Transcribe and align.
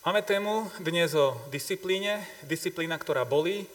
Máme 0.00 0.24
tému 0.24 0.64
dnes 0.80 1.12
o 1.12 1.36
disciplíne, 1.52 2.24
disciplína, 2.48 2.96
ktorá 2.96 3.28
bolí, 3.28 3.68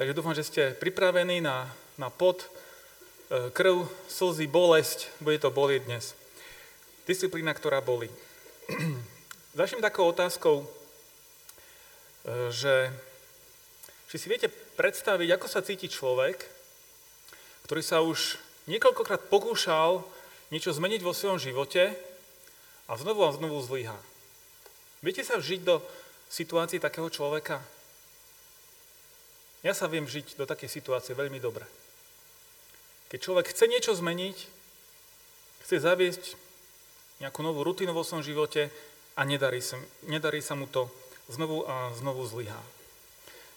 takže 0.00 0.16
dúfam, 0.16 0.32
že 0.32 0.48
ste 0.48 0.72
pripravení 0.72 1.44
na, 1.44 1.68
na 2.00 2.08
pot, 2.08 2.40
e, 3.28 3.52
krv, 3.52 3.84
slzy, 4.08 4.48
bolesť, 4.48 5.12
bude 5.20 5.36
to 5.36 5.52
bolieť 5.52 5.84
dnes. 5.84 6.16
Disciplína, 7.04 7.52
ktorá 7.52 7.84
bolí. 7.84 8.08
Začnem 9.60 9.84
takou 9.84 10.08
otázkou, 10.08 10.64
e, 10.64 10.66
že 12.48 12.88
či 14.08 14.16
si 14.16 14.32
viete 14.32 14.48
predstaviť, 14.48 15.36
ako 15.36 15.46
sa 15.52 15.60
cíti 15.60 15.92
človek, 15.92 16.48
ktorý 17.68 17.82
sa 17.84 18.00
už 18.00 18.40
niekoľkokrát 18.72 19.28
pokúšal 19.28 20.00
niečo 20.48 20.72
zmeniť 20.72 21.04
vo 21.04 21.12
svojom 21.12 21.36
živote 21.36 21.92
a 22.88 22.96
znovu 22.96 23.20
a 23.28 23.36
znovu 23.36 23.60
zlyhá. 23.60 24.00
Viete 24.98 25.22
sa 25.22 25.38
vžiť 25.38 25.60
do 25.62 25.78
situácii 26.26 26.82
takého 26.82 27.06
človeka? 27.06 27.62
Ja 29.62 29.74
sa 29.74 29.90
viem 29.90 30.06
žiť 30.06 30.38
do 30.38 30.46
takej 30.46 30.70
situácie 30.70 31.14
veľmi 31.14 31.38
dobre. 31.42 31.66
Keď 33.08 33.18
človek 33.22 33.50
chce 33.50 33.64
niečo 33.70 33.92
zmeniť, 33.94 34.36
chce 35.66 35.76
zaviesť 35.80 36.24
nejakú 37.18 37.42
novú 37.42 37.66
rutinu 37.66 37.90
vo 37.94 38.06
svojom 38.06 38.22
živote 38.22 38.70
a 39.18 39.26
nedarí 39.26 39.58
sa, 39.58 39.78
nedarí 40.06 40.38
sa 40.38 40.54
mu 40.54 40.70
to, 40.70 40.86
znovu 41.26 41.66
a 41.66 41.90
znovu 41.98 42.22
zlyhá. 42.26 42.62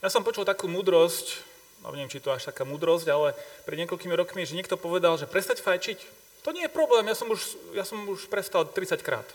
Ja 0.02 0.10
som 0.10 0.26
počul 0.26 0.46
takú 0.46 0.66
múdrosť, 0.66 1.46
no 1.86 1.94
neviem, 1.94 2.10
či 2.10 2.22
to 2.24 2.34
až 2.34 2.50
taká 2.50 2.66
múdrosť, 2.66 3.06
ale 3.10 3.38
pred 3.70 3.78
niekoľkými 3.86 4.18
rokmi, 4.18 4.46
že 4.46 4.58
niekto 4.58 4.82
povedal, 4.82 5.18
že 5.22 5.30
prestať 5.30 5.62
fajčiť, 5.62 6.00
to 6.42 6.50
nie 6.58 6.66
je 6.66 6.74
problém, 6.74 7.06
ja 7.06 7.14
som 7.14 7.30
už, 7.30 7.42
ja 7.78 7.86
som 7.86 8.02
už 8.10 8.26
prestal 8.26 8.66
30 8.66 9.06
krát. 9.06 9.30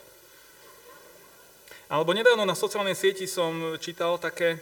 Alebo 1.87 2.11
nedávno 2.11 2.43
na 2.43 2.59
sociálnej 2.59 2.99
sieti 2.99 3.31
som 3.31 3.79
čítal 3.79 4.19
také, 4.19 4.59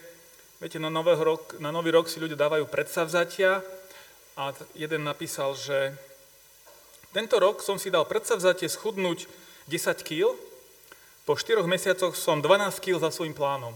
viete, 0.61 0.77
na, 0.77 0.93
rok, 0.93 1.57
na 1.57 1.73
nový 1.73 1.89
rok 1.89 2.05
si 2.05 2.21
ľudia 2.21 2.37
dávajú 2.37 2.69
predsavzatia 2.69 3.65
a 4.37 4.53
jeden 4.77 5.09
napísal, 5.09 5.57
že 5.57 5.97
tento 7.17 7.41
rok 7.41 7.65
som 7.65 7.81
si 7.81 7.89
dal 7.89 8.05
predsavzatie 8.05 8.69
schudnúť 8.69 9.25
10 9.73 10.05
kg, 10.05 10.37
po 11.25 11.33
4 11.33 11.65
mesiacoch 11.65 12.13
som 12.13 12.45
12 12.45 12.85
kg 12.85 13.01
za 13.01 13.09
svojim 13.09 13.33
plánom. 13.33 13.73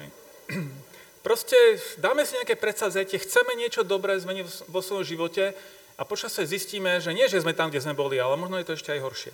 Hej. 0.00 0.08
Proste 1.26 1.54
dáme 2.00 2.24
si 2.24 2.40
nejaké 2.40 2.56
predsavzatie, 2.56 3.20
chceme 3.20 3.52
niečo 3.60 3.84
dobré 3.84 4.16
zmeniť 4.16 4.72
vo 4.72 4.80
svojom 4.80 5.04
živote 5.04 5.52
a 6.00 6.02
počasie 6.08 6.48
zistíme, 6.48 6.96
že 7.04 7.12
nie, 7.12 7.28
že 7.28 7.44
sme 7.44 7.52
tam, 7.52 7.68
kde 7.68 7.84
sme 7.84 7.92
boli, 7.92 8.16
ale 8.16 8.40
možno 8.40 8.56
je 8.56 8.66
to 8.72 8.74
ešte 8.74 8.96
aj 8.96 9.04
horšie. 9.04 9.32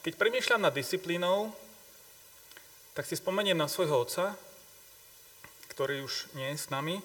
Keď 0.00 0.16
premýšľam 0.16 0.64
nad 0.64 0.72
disciplínou, 0.72 1.52
tak 2.96 3.04
si 3.04 3.20
spomeniem 3.20 3.52
na 3.52 3.68
svojho 3.68 4.00
otca, 4.00 4.32
ktorý 5.76 6.08
už 6.08 6.32
nie 6.32 6.48
je 6.56 6.56
s 6.56 6.72
nami, 6.72 7.04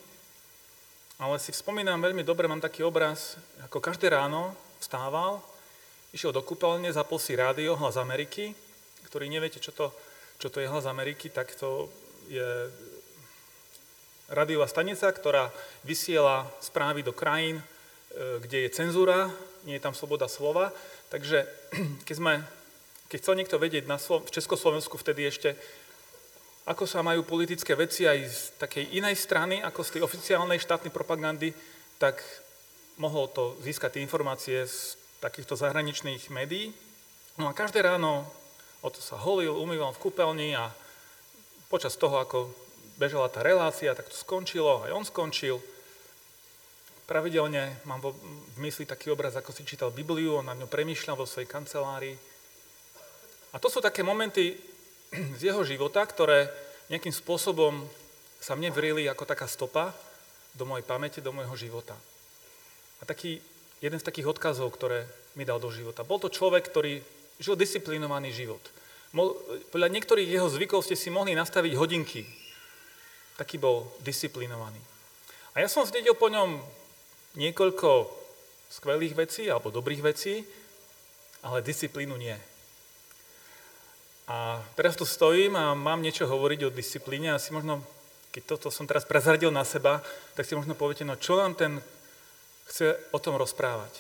ale 1.20 1.36
si 1.44 1.52
spomínam 1.52 2.00
veľmi 2.00 2.24
dobre, 2.24 2.48
mám 2.48 2.64
taký 2.64 2.88
obraz, 2.88 3.36
ako 3.68 3.84
každé 3.84 4.16
ráno 4.16 4.56
vstával, 4.80 5.44
išiel 6.16 6.32
do 6.32 6.40
kúpeľne, 6.40 6.88
zapol 6.88 7.20
si 7.20 7.36
rádio 7.36 7.76
Hlas 7.76 8.00
Ameriky, 8.00 8.56
ktorý 9.12 9.28
neviete, 9.28 9.60
čo 9.60 9.76
to, 9.76 9.92
čo 10.40 10.48
to 10.48 10.64
je 10.64 10.72
Hlas 10.72 10.88
Ameriky, 10.88 11.28
tak 11.28 11.52
to 11.52 11.92
je 12.32 12.72
radiová 14.32 14.72
stanica, 14.72 15.12
ktorá 15.12 15.52
vysiela 15.84 16.48
správy 16.64 17.04
do 17.04 17.12
krajín, 17.12 17.60
e, 17.60 17.66
kde 18.40 18.64
je 18.64 18.70
cenzúra, 18.72 19.28
nie 19.68 19.76
je 19.76 19.84
tam 19.84 19.92
sloboda 19.92 20.32
slova. 20.32 20.72
Takže 21.12 21.44
keď 22.08 22.16
sme 22.16 22.34
keď 23.16 23.24
chcel 23.24 23.40
niekto 23.40 23.56
vedieť 23.56 23.88
na 23.88 23.96
Slo- 23.96 24.28
v 24.28 24.28
Československu 24.28 25.00
vtedy 25.00 25.24
ešte, 25.24 25.56
ako 26.68 26.84
sa 26.84 27.00
majú 27.00 27.24
politické 27.24 27.72
veci 27.72 28.04
aj 28.04 28.20
z 28.28 28.40
takej 28.60 28.92
inej 28.92 29.16
strany, 29.16 29.64
ako 29.64 29.88
z 29.88 29.90
tej 29.96 30.02
oficiálnej 30.04 30.60
štátnej 30.60 30.92
propagandy, 30.92 31.56
tak 31.96 32.20
mohol 33.00 33.32
to 33.32 33.56
získať 33.64 33.96
tie 33.96 34.04
informácie 34.04 34.68
z 34.68 35.00
takýchto 35.24 35.56
zahraničných 35.56 36.28
médií. 36.28 36.76
No 37.40 37.48
a 37.48 37.56
každé 37.56 37.88
ráno 37.88 38.28
o 38.84 38.92
to 38.92 39.00
sa 39.00 39.16
holil, 39.16 39.64
umýval 39.64 39.96
v 39.96 40.12
kúpeľni 40.12 40.52
a 40.60 40.76
počas 41.72 41.96
toho, 41.96 42.20
ako 42.20 42.52
bežala 43.00 43.32
tá 43.32 43.48
relácia, 43.48 43.96
tak 43.96 44.12
to 44.12 44.18
skončilo, 44.20 44.84
aj 44.84 44.92
on 44.92 45.08
skončil. 45.08 45.64
Pravidelne 47.08 47.80
mám 47.88 48.04
v 48.04 48.60
mysli 48.60 48.84
taký 48.84 49.08
obraz, 49.08 49.40
ako 49.40 49.56
si 49.56 49.64
čítal 49.64 49.96
Bibliu, 49.96 50.44
on 50.44 50.52
na 50.52 50.58
ňu 50.60 50.68
premýšľal 50.68 51.16
vo 51.16 51.24
svojej 51.24 51.48
kancelárii 51.48 52.35
a 53.56 53.58
to 53.58 53.72
sú 53.72 53.80
také 53.80 54.04
momenty 54.04 54.60
z 55.40 55.42
jeho 55.48 55.64
života, 55.64 56.04
ktoré 56.04 56.52
nejakým 56.92 57.16
spôsobom 57.16 57.88
sa 58.44 58.54
mne 58.60 58.70
vrili 58.76 59.08
ako 59.08 59.24
taká 59.24 59.48
stopa 59.48 59.96
do 60.54 60.68
mojej 60.68 60.84
pamäte, 60.84 61.24
do 61.24 61.32
môjho 61.32 61.56
života. 61.56 61.96
A 63.00 63.08
taký, 63.08 63.40
jeden 63.80 64.00
z 64.00 64.04
takých 64.04 64.36
odkazov, 64.36 64.76
ktoré 64.76 65.08
mi 65.40 65.48
dal 65.48 65.64
do 65.64 65.72
života. 65.72 66.04
Bol 66.04 66.20
to 66.20 66.28
človek, 66.28 66.68
ktorý 66.68 67.00
žil 67.40 67.56
disciplinovaný 67.56 68.36
život. 68.36 68.62
Podľa 69.72 69.88
niektorých 69.88 70.28
jeho 70.28 70.52
zvykov 70.52 70.84
ste 70.84 71.00
si 71.00 71.08
mohli 71.08 71.32
nastaviť 71.32 71.80
hodinky. 71.80 72.28
Taký 73.40 73.56
bol 73.56 73.88
disciplinovaný. 74.04 74.80
A 75.56 75.64
ja 75.64 75.72
som 75.72 75.88
zdedil 75.88 76.16
po 76.20 76.28
ňom 76.28 76.60
niekoľko 77.40 78.12
skvelých 78.68 79.16
vecí 79.16 79.48
alebo 79.48 79.72
dobrých 79.72 80.04
vecí, 80.04 80.44
ale 81.44 81.64
disciplínu 81.64 82.16
nie. 82.20 82.36
A 84.26 84.58
teraz 84.74 84.98
tu 84.98 85.06
stojím 85.06 85.54
a 85.54 85.78
mám 85.78 86.02
niečo 86.02 86.26
hovoriť 86.26 86.66
o 86.66 86.74
disciplíne. 86.74 87.38
Asi 87.38 87.54
možno, 87.54 87.86
keď 88.34 88.58
toto 88.58 88.68
som 88.74 88.90
teraz 88.90 89.06
prezradil 89.06 89.54
na 89.54 89.62
seba, 89.62 90.02
tak 90.34 90.50
si 90.50 90.58
možno 90.58 90.74
poviete, 90.74 91.06
no 91.06 91.14
čo 91.14 91.38
nám 91.38 91.54
ten 91.54 91.78
chce 92.66 92.98
o 93.14 93.22
tom 93.22 93.38
rozprávať. 93.38 93.94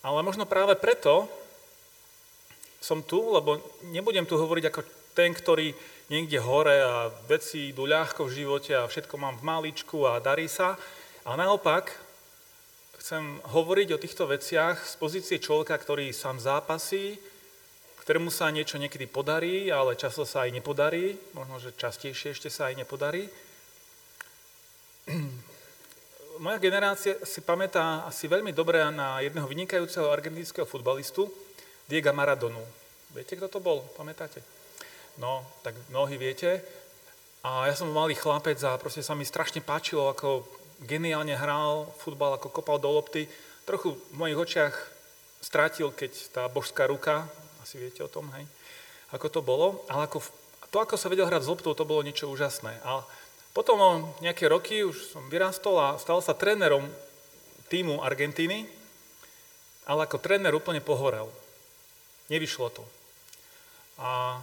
Ale 0.00 0.24
možno 0.24 0.48
práve 0.48 0.76
preto 0.80 1.28
som 2.80 3.04
tu, 3.04 3.20
lebo 3.32 3.60
nebudem 3.92 4.24
tu 4.24 4.36
hovoriť 4.36 4.64
ako 4.68 4.80
ten, 5.16 5.32
ktorý 5.32 5.72
niekde 6.12 6.40
hore 6.40 6.84
a 6.84 7.08
veci 7.28 7.72
idú 7.72 7.88
ľahko 7.88 8.28
v 8.28 8.44
živote 8.44 8.72
a 8.76 8.88
všetko 8.88 9.14
mám 9.16 9.40
v 9.40 9.46
maličku 9.46 10.04
a 10.04 10.20
darí 10.20 10.48
sa. 10.48 10.76
A 11.24 11.36
naopak 11.36 11.92
chcem 13.00 13.40
hovoriť 13.44 13.88
o 13.92 14.00
týchto 14.00 14.24
veciach 14.28 14.84
z 14.84 14.94
pozície 15.00 15.36
človeka, 15.40 15.76
ktorý 15.76 16.12
sám 16.12 16.40
zápasí, 16.40 17.16
ktorému 18.04 18.28
sa 18.28 18.52
niečo 18.52 18.76
niekedy 18.76 19.08
podarí, 19.08 19.72
ale 19.72 19.96
často 19.96 20.28
sa 20.28 20.44
aj 20.44 20.52
nepodarí, 20.52 21.16
možno, 21.32 21.56
že 21.56 21.72
častejšie 21.72 22.36
ešte 22.36 22.52
sa 22.52 22.68
aj 22.68 22.84
nepodarí. 22.84 23.32
Moja 26.44 26.58
generácia 26.60 27.16
si 27.24 27.40
pamätá 27.40 28.04
asi 28.04 28.28
veľmi 28.28 28.52
dobre 28.52 28.84
na 28.92 29.24
jedného 29.24 29.48
vynikajúceho 29.48 30.12
argentínskeho 30.12 30.68
futbalistu, 30.68 31.32
Diego 31.88 32.12
Maradonu. 32.12 32.60
Viete, 33.16 33.40
kto 33.40 33.48
to 33.48 33.64
bol? 33.64 33.80
Pamätáte? 33.96 34.44
No, 35.16 35.40
tak 35.64 35.72
mnohí 35.88 36.20
viete. 36.20 36.60
A 37.40 37.72
ja 37.72 37.74
som 37.76 37.88
malý 37.88 38.12
chlapec 38.12 38.60
a 38.68 38.76
proste 38.76 39.00
sa 39.00 39.16
mi 39.16 39.24
strašne 39.24 39.64
páčilo, 39.64 40.12
ako 40.12 40.44
geniálne 40.84 41.40
hral 41.40 41.88
futbal, 42.04 42.36
ako 42.36 42.52
kopal 42.52 42.76
do 42.76 42.92
lopty. 42.92 43.32
Trochu 43.64 43.96
v 43.96 44.12
mojich 44.12 44.36
očiach 44.36 44.74
strátil, 45.40 45.88
keď 45.88 46.12
tá 46.36 46.42
božská 46.52 46.84
ruka 46.84 47.24
asi 47.64 47.80
viete 47.80 48.04
o 48.04 48.12
tom, 48.12 48.28
hej, 48.36 48.44
ako 49.16 49.26
to 49.32 49.40
bolo, 49.40 49.80
ale 49.88 50.04
ako, 50.04 50.20
to, 50.68 50.76
ako 50.84 51.00
sa 51.00 51.08
vedel 51.08 51.24
hrať 51.24 51.48
s 51.48 51.50
loptou, 51.50 51.72
to 51.72 51.88
bolo 51.88 52.04
niečo 52.04 52.28
úžasné. 52.28 52.76
A 52.84 53.00
potom 53.56 53.80
o 53.80 53.90
nejaké 54.20 54.44
roky 54.52 54.84
už 54.84 55.16
som 55.16 55.24
vyrastol 55.32 55.80
a 55.80 55.96
stal 55.96 56.20
sa 56.20 56.36
trénerom 56.36 56.84
týmu 57.72 58.04
Argentíny, 58.04 58.68
ale 59.88 60.04
ako 60.04 60.20
tréner 60.20 60.52
úplne 60.52 60.84
pohorel. 60.84 61.32
Nevyšlo 62.28 62.68
to. 62.68 62.84
A 63.96 64.40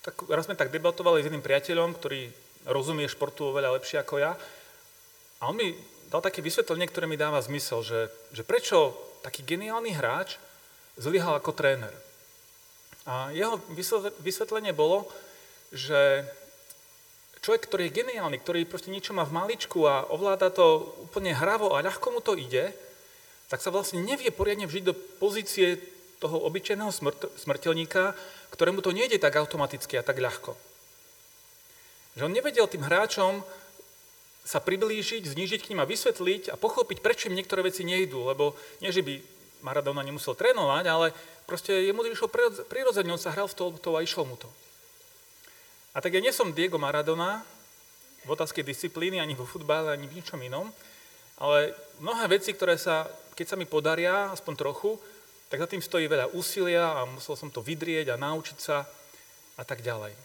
tak, 0.00 0.16
raz 0.32 0.48
sme 0.48 0.56
tak 0.56 0.72
debatovali 0.72 1.20
s 1.20 1.26
jedným 1.28 1.44
priateľom, 1.44 1.92
ktorý 1.98 2.32
rozumie 2.70 3.04
športu 3.04 3.52
oveľa 3.52 3.76
lepšie 3.76 4.00
ako 4.00 4.16
ja. 4.16 4.32
A 5.42 5.50
on 5.50 5.58
mi 5.58 5.74
dal 6.08 6.22
také 6.24 6.40
vysvetlenie, 6.40 6.86
ktoré 6.86 7.04
mi 7.04 7.20
dáva 7.20 7.42
zmysel, 7.42 7.82
že, 7.82 8.00
že 8.30 8.46
prečo 8.46 8.94
taký 9.26 9.42
geniálny 9.42 9.92
hráč 9.96 10.38
zlyhal 10.96 11.38
ako 11.38 11.52
tréner. 11.56 11.92
A 13.06 13.34
jeho 13.34 13.58
vysvetlenie 14.22 14.70
bolo, 14.70 15.10
že 15.74 16.22
človek, 17.42 17.66
ktorý 17.66 17.82
je 17.90 17.96
geniálny, 17.98 18.38
ktorý 18.38 18.62
proste 18.68 18.94
niečo 18.94 19.10
má 19.16 19.26
v 19.26 19.34
maličku 19.34 19.82
a 19.88 20.06
ovláda 20.06 20.54
to 20.54 20.94
úplne 21.10 21.34
hravo 21.34 21.74
a 21.74 21.82
ľahko 21.82 22.14
mu 22.14 22.20
to 22.22 22.38
ide, 22.38 22.70
tak 23.50 23.58
sa 23.60 23.74
vlastne 23.74 24.00
nevie 24.00 24.30
poriadne 24.30 24.70
vžiť 24.70 24.84
do 24.86 24.94
pozície 24.94 25.76
toho 26.22 26.38
obyčajného 26.46 26.92
smrt, 26.94 27.34
smrteľníka, 27.42 28.14
ktorému 28.54 28.78
to 28.80 28.94
nejde 28.94 29.18
tak 29.18 29.34
automaticky 29.34 29.98
a 29.98 30.06
tak 30.06 30.22
ľahko. 30.22 30.54
Že 32.14 32.30
on 32.30 32.36
nevedel 32.36 32.70
tým 32.70 32.86
hráčom 32.86 33.42
sa 34.46 34.62
priblížiť, 34.62 35.26
znížiť 35.26 35.66
k 35.66 35.70
ním 35.74 35.82
a 35.82 35.90
vysvetliť 35.90 36.54
a 36.54 36.56
pochopiť, 36.58 36.98
prečo 37.02 37.26
im 37.26 37.34
niektoré 37.34 37.66
veci 37.66 37.82
nejdú, 37.82 38.30
lebo 38.30 38.54
nie, 38.78 38.94
že 38.94 39.02
by 39.02 39.18
Maradona 39.62 40.02
nemusel 40.02 40.34
trénovať, 40.34 40.84
ale 40.90 41.06
proste 41.46 41.72
jemu 41.72 42.02
to 42.02 42.12
išlo 42.12 42.28
prirodzene, 42.66 43.14
on 43.14 43.22
sa 43.22 43.30
hral 43.32 43.46
v 43.46 43.56
to 43.78 43.90
a 43.94 44.04
išlo 44.04 44.26
mu 44.26 44.36
to. 44.36 44.50
A 45.94 46.00
tak 46.00 46.12
ja 46.12 46.20
nie 46.20 46.34
som 46.34 46.50
Diego 46.50 46.76
Maradona 46.76 47.46
v 48.26 48.30
otázke 48.32 48.62
disciplíny, 48.62 49.18
ani 49.18 49.34
vo 49.34 49.46
futbale, 49.46 49.92
ani 49.92 50.06
v 50.08 50.22
ničom 50.22 50.40
inom, 50.40 50.70
ale 51.42 51.74
mnohé 51.98 52.38
veci, 52.38 52.54
ktoré 52.54 52.78
sa, 52.78 53.06
keď 53.34 53.46
sa 53.46 53.56
mi 53.58 53.66
podaria, 53.66 54.30
aspoň 54.30 54.54
trochu, 54.54 54.94
tak 55.52 55.60
za 55.60 55.68
tým 55.68 55.84
stojí 55.84 56.08
veľa 56.08 56.32
úsilia 56.32 56.96
a 56.96 57.04
musel 57.04 57.36
som 57.36 57.52
to 57.52 57.60
vydrieť 57.60 58.14
a 58.14 58.20
naučiť 58.20 58.58
sa 58.62 58.88
a 59.58 59.62
tak 59.68 59.84
ďalej. 59.84 60.16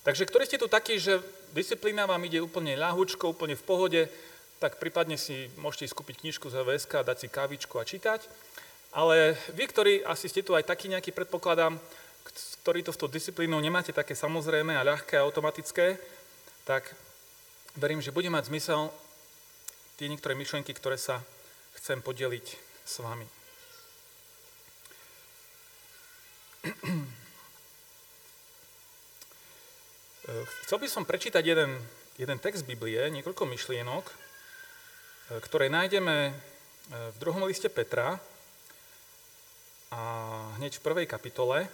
Takže 0.00 0.26
ktorí 0.26 0.48
ste 0.48 0.58
tu 0.58 0.66
takí, 0.66 0.96
že 0.96 1.20
disciplína 1.52 2.08
vám 2.08 2.24
ide 2.24 2.40
úplne 2.40 2.74
ľahúčko, 2.74 3.36
úplne 3.36 3.54
v 3.54 3.62
pohode, 3.62 4.00
tak 4.60 4.76
prípadne 4.76 5.16
si 5.16 5.48
môžete 5.56 5.88
skúpiť 5.88 6.20
knižku 6.20 6.52
z 6.52 6.60
VSK, 6.60 7.00
dať 7.00 7.16
si 7.24 7.28
kávičku 7.32 7.80
a 7.80 7.88
čítať. 7.88 8.28
Ale 8.92 9.32
vy, 9.56 9.64
ktorí 9.64 10.04
asi 10.04 10.28
ste 10.28 10.44
tu 10.44 10.52
aj 10.52 10.68
taký 10.68 10.92
nejaký, 10.92 11.16
predpokladám, 11.16 11.80
ktorí 12.60 12.84
to 12.84 12.92
s 12.92 13.00
tou 13.00 13.08
disciplínou 13.08 13.56
nemáte 13.56 13.96
také 13.96 14.12
samozrejme 14.12 14.76
a 14.76 14.84
ľahké 14.84 15.16
a 15.16 15.24
automatické, 15.24 15.96
tak 16.68 16.92
verím, 17.80 18.04
že 18.04 18.12
bude 18.12 18.28
mať 18.28 18.52
zmysel 18.52 18.92
tie 19.96 20.12
niektoré 20.12 20.36
myšlienky, 20.36 20.76
ktoré 20.76 21.00
sa 21.00 21.24
chcem 21.80 22.04
podeliť 22.04 22.46
s 22.84 22.94
vami. 23.00 23.24
Chcel 30.62 30.78
by 30.78 30.86
som 30.86 31.02
prečítať 31.08 31.42
jeden, 31.42 31.74
jeden 32.14 32.38
text 32.38 32.62
Biblie, 32.62 33.02
niekoľko 33.10 33.50
myšlienok, 33.50 34.29
ktoré 35.38 35.70
nájdeme 35.70 36.16
e, 36.26 36.32
v 36.90 37.16
druhom 37.22 37.46
liste 37.46 37.70
Petra 37.70 38.18
a 39.94 40.02
hneď 40.58 40.82
v 40.82 40.84
prvej 40.90 41.06
kapitole. 41.06 41.70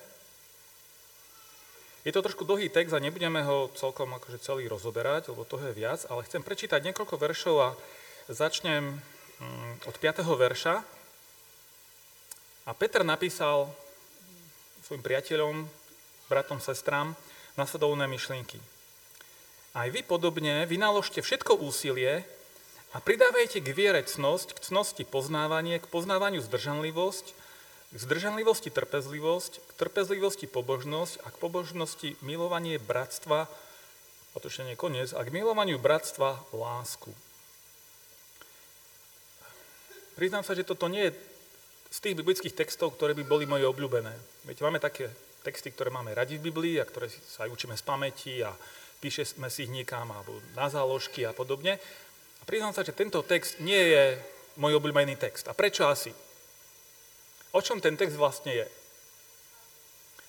Je 2.05 2.13
to 2.13 2.21
trošku 2.21 2.45
dlhý 2.45 2.69
text 2.69 2.93
a 2.93 3.01
nebudeme 3.01 3.41
ho 3.41 3.73
celkom 3.73 4.13
akože 4.21 4.45
celý 4.45 4.69
rozoberať, 4.69 5.33
lebo 5.33 5.49
toho 5.49 5.73
je 5.73 5.75
viac, 5.75 6.05
ale 6.13 6.29
chcem 6.29 6.45
prečítať 6.45 6.85
niekoľko 6.85 7.17
veršov 7.17 7.57
a 7.65 7.69
začnem 8.29 9.01
mm, 9.41 9.89
od 9.89 9.97
5. 9.97 10.21
verša. 10.21 10.75
A 12.69 12.71
Peter 12.77 13.01
napísal 13.01 13.73
svojim 14.85 15.01
priateľom, 15.01 15.65
bratom, 16.29 16.61
sestrám, 16.61 17.17
nasledovné 17.57 18.05
myšlienky. 18.05 18.61
Aj 19.73 19.89
vy 19.89 20.05
podobne 20.05 20.69
vynaložte 20.69 21.25
všetko 21.25 21.57
úsilie 21.59 22.36
a 22.97 23.05
pridávajte 23.05 23.61
k 23.61 23.77
viere 23.77 24.01
cnosť, 24.01 24.57
k 24.57 24.73
cnosti 24.73 25.05
poznávanie, 25.05 25.77
k 25.77 25.85
poznávaniu 25.85 26.41
zdržanlivosť, 26.41 27.27
k 27.93 27.97
zdržanlivosti 28.01 28.73
trpezlivosť, 28.73 29.53
k 29.61 29.71
trpezlivosti 29.77 30.49
pobožnosť 30.49 31.21
a 31.21 31.29
k 31.29 31.37
pobožnosti 31.37 32.17
milovanie 32.25 32.81
bratstva, 32.81 33.53
a 34.33 34.37
to 34.41 34.49
ešte 34.49 34.65
nie 34.65 34.81
koniec, 34.81 35.13
a 35.13 35.21
k 35.21 35.29
milovaniu 35.29 35.77
bratstva 35.77 36.41
lásku. 36.57 37.13
Priznám 40.17 40.49
sa, 40.49 40.57
že 40.57 40.65
toto 40.65 40.89
nie 40.89 41.13
je 41.13 41.17
z 41.93 41.99
tých 42.01 42.17
biblických 42.17 42.57
textov, 42.57 42.97
ktoré 42.97 43.13
by 43.13 43.29
boli 43.29 43.45
moje 43.45 43.69
obľúbené. 43.69 44.17
Viete, 44.49 44.65
máme 44.65 44.81
také 44.81 45.13
texty, 45.45 45.69
ktoré 45.69 45.93
máme 45.93 46.17
radi 46.17 46.41
v 46.41 46.49
Biblii 46.49 46.81
a 46.81 46.89
ktoré 46.89 47.13
sa 47.13 47.45
aj 47.45 47.53
učíme 47.53 47.77
z 47.77 47.85
pamäti 47.85 48.41
a 48.41 48.57
píšeme 49.05 49.53
si 49.53 49.69
ich 49.69 49.73
niekam 49.73 50.09
alebo 50.09 50.41
na 50.57 50.73
záložky 50.73 51.29
a 51.29 51.37
podobne. 51.37 51.77
Priznám 52.47 52.71
sa, 52.71 52.87
že 52.87 52.95
tento 52.95 53.19
text 53.27 53.59
nie 53.59 53.91
je 53.91 54.15
môj 54.63 54.79
obľúbený 54.79 55.19
text. 55.19 55.51
A 55.51 55.53
prečo 55.53 55.91
asi? 55.91 56.15
O 57.51 57.59
čom 57.59 57.83
ten 57.83 57.99
text 57.99 58.15
vlastne 58.15 58.55
je? 58.55 58.67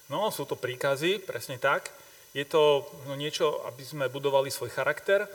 No, 0.09 0.33
sú 0.33 0.49
to 0.49 0.57
príkazy, 0.57 1.21
presne 1.21 1.61
tak. 1.61 1.93
Je 2.33 2.41
to 2.41 2.89
no, 3.05 3.13
niečo, 3.13 3.61
aby 3.69 3.83
sme 3.85 4.09
budovali 4.09 4.49
svoj 4.49 4.73
charakter. 4.73 5.29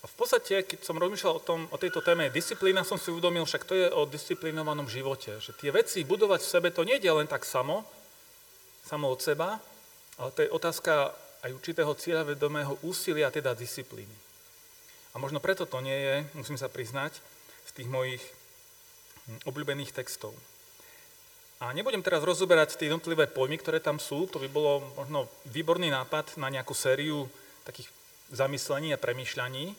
A 0.00 0.04
v 0.08 0.14
podstate, 0.16 0.64
keď 0.64 0.80
som 0.80 0.96
rozmýšľal 0.96 1.34
o, 1.36 1.44
tom, 1.44 1.60
o 1.68 1.76
tejto 1.76 2.00
téme 2.00 2.32
disciplína, 2.32 2.88
som 2.88 2.96
si 2.96 3.12
uvedomil, 3.12 3.44
však 3.44 3.64
to 3.68 3.74
je 3.76 3.88
o 3.92 4.08
disciplinovanom 4.08 4.88
živote. 4.88 5.40
Že 5.44 5.52
tie 5.60 5.70
veci 5.76 6.08
budovať 6.08 6.40
v 6.40 6.52
sebe, 6.56 6.68
to 6.72 6.88
nie 6.88 6.96
je 7.00 7.12
len 7.12 7.28
tak 7.28 7.44
samo, 7.44 7.84
samo 8.84 9.12
od 9.12 9.20
seba, 9.20 9.60
ale 10.16 10.30
to 10.32 10.40
je 10.44 10.52
otázka 10.52 11.12
aj 11.44 11.50
určitého 11.52 11.92
cieľavedomého 11.92 12.80
úsilia, 12.84 13.28
teda 13.28 13.52
disciplíny. 13.52 14.23
A 15.14 15.22
možno 15.22 15.38
preto 15.38 15.64
to 15.64 15.78
nie 15.78 15.94
je, 15.94 16.14
musím 16.34 16.58
sa 16.58 16.66
priznať, 16.66 17.22
z 17.64 17.70
tých 17.72 17.88
mojich 17.88 18.20
hm, 18.20 19.48
obľúbených 19.48 19.94
textov. 19.94 20.34
A 21.62 21.72
nebudem 21.72 22.02
teraz 22.02 22.20
rozoberať 22.26 22.76
tie 22.76 22.90
jednotlivé 22.90 23.30
pojmy, 23.30 23.56
ktoré 23.56 23.78
tam 23.80 24.02
sú, 24.02 24.26
to 24.26 24.42
by 24.42 24.50
bolo 24.50 24.84
možno 24.98 25.30
výborný 25.48 25.88
nápad 25.88 26.36
na 26.36 26.50
nejakú 26.50 26.74
sériu 26.76 27.30
takých 27.64 27.88
zamyslení 28.34 28.92
a 28.92 29.00
premýšľaní 29.00 29.72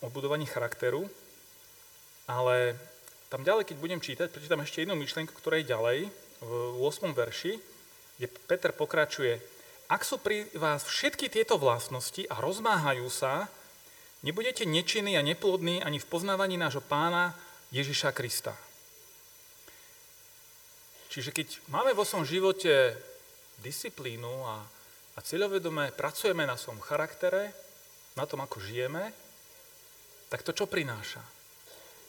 o 0.00 0.08
budovaní 0.08 0.46
charakteru, 0.46 1.10
ale 2.30 2.78
tam 3.28 3.42
ďalej, 3.42 3.66
keď 3.66 3.76
budem 3.82 4.00
čítať, 4.00 4.30
prečítam 4.30 4.62
ešte 4.62 4.86
jednu 4.86 4.94
myšlienku, 4.94 5.34
ktorá 5.34 5.58
je 5.58 5.66
ďalej, 5.66 5.98
v 6.44 6.50
8. 6.78 7.10
verši, 7.10 7.58
kde 8.16 8.26
Peter 8.46 8.70
pokračuje, 8.70 9.42
ak 9.90 10.06
sú 10.06 10.22
pri 10.22 10.46
vás 10.54 10.86
všetky 10.86 11.26
tieto 11.28 11.58
vlastnosti 11.58 12.22
a 12.30 12.38
rozmáhajú 12.38 13.10
sa, 13.10 13.50
nebudete 14.24 14.64
nečinní 14.64 15.20
a 15.20 15.22
neplodní 15.22 15.84
ani 15.84 16.00
v 16.00 16.08
poznávaní 16.08 16.56
nášho 16.56 16.80
pána 16.80 17.36
Ježiša 17.68 18.16
Krista. 18.16 18.56
Čiže 21.12 21.30
keď 21.30 21.60
máme 21.70 21.94
vo 21.94 22.02
svojom 22.02 22.26
živote 22.26 22.96
disciplínu 23.62 24.32
a, 24.42 24.66
a 25.14 25.18
cieľovedomé 25.22 25.94
pracujeme 25.94 26.42
na 26.42 26.58
svojom 26.58 26.82
charaktere, 26.82 27.54
na 28.18 28.26
tom, 28.26 28.42
ako 28.42 28.58
žijeme, 28.58 29.14
tak 30.32 30.42
to 30.42 30.50
čo 30.50 30.66
prináša? 30.66 31.22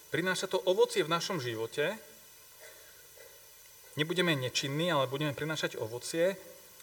Prináša 0.10 0.50
to 0.50 0.58
ovocie 0.58 1.06
v 1.06 1.14
našom 1.14 1.38
živote, 1.38 1.94
nebudeme 4.00 4.34
nečinní, 4.34 4.90
ale 4.90 5.12
budeme 5.12 5.38
prinášať 5.38 5.78
ovocie, 5.78 6.34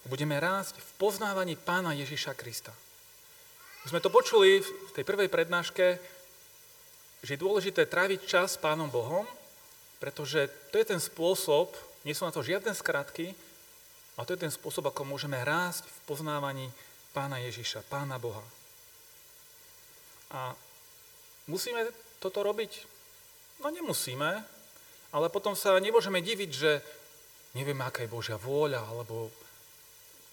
budeme 0.07 0.39
rásť 0.39 0.79
v 0.79 0.89
poznávaní 1.01 1.59
pána 1.59 1.91
Ježiša 1.91 2.37
Krista. 2.39 2.71
My 3.83 3.87
sme 3.91 4.03
to 4.03 4.07
počuli 4.07 4.63
v 4.63 4.91
tej 4.95 5.03
prvej 5.03 5.27
prednáške, 5.27 5.99
že 7.19 7.29
je 7.35 7.43
dôležité 7.43 7.83
tráviť 7.83 8.23
čas 8.23 8.55
s 8.55 8.61
pánom 8.61 8.87
Bohom, 8.87 9.27
pretože 9.99 10.47
to 10.71 10.79
je 10.79 10.87
ten 10.87 10.99
spôsob, 11.03 11.75
nie 12.07 12.15
sú 12.15 12.23
na 12.23 12.31
to 12.31 12.43
žiadne 12.43 12.71
skratky, 12.71 13.35
a 14.15 14.23
to 14.23 14.35
je 14.35 14.43
ten 14.47 14.53
spôsob, 14.53 14.87
ako 14.87 15.03
môžeme 15.03 15.35
rásť 15.35 15.83
v 15.83 15.99
poznávaní 16.07 16.67
pána 17.11 17.43
Ježiša, 17.43 17.83
pána 17.91 18.15
Boha. 18.21 18.43
A 20.31 20.55
musíme 21.51 21.91
toto 22.23 22.39
robiť? 22.39 22.87
No 23.59 23.67
nemusíme, 23.67 24.47
ale 25.11 25.27
potom 25.27 25.59
sa 25.59 25.75
nemôžeme 25.75 26.23
diviť, 26.23 26.51
že 26.51 26.79
nevieme, 27.51 27.83
aká 27.83 28.07
je 28.07 28.13
Božia 28.15 28.39
vôľa, 28.39 28.85
alebo 28.85 29.27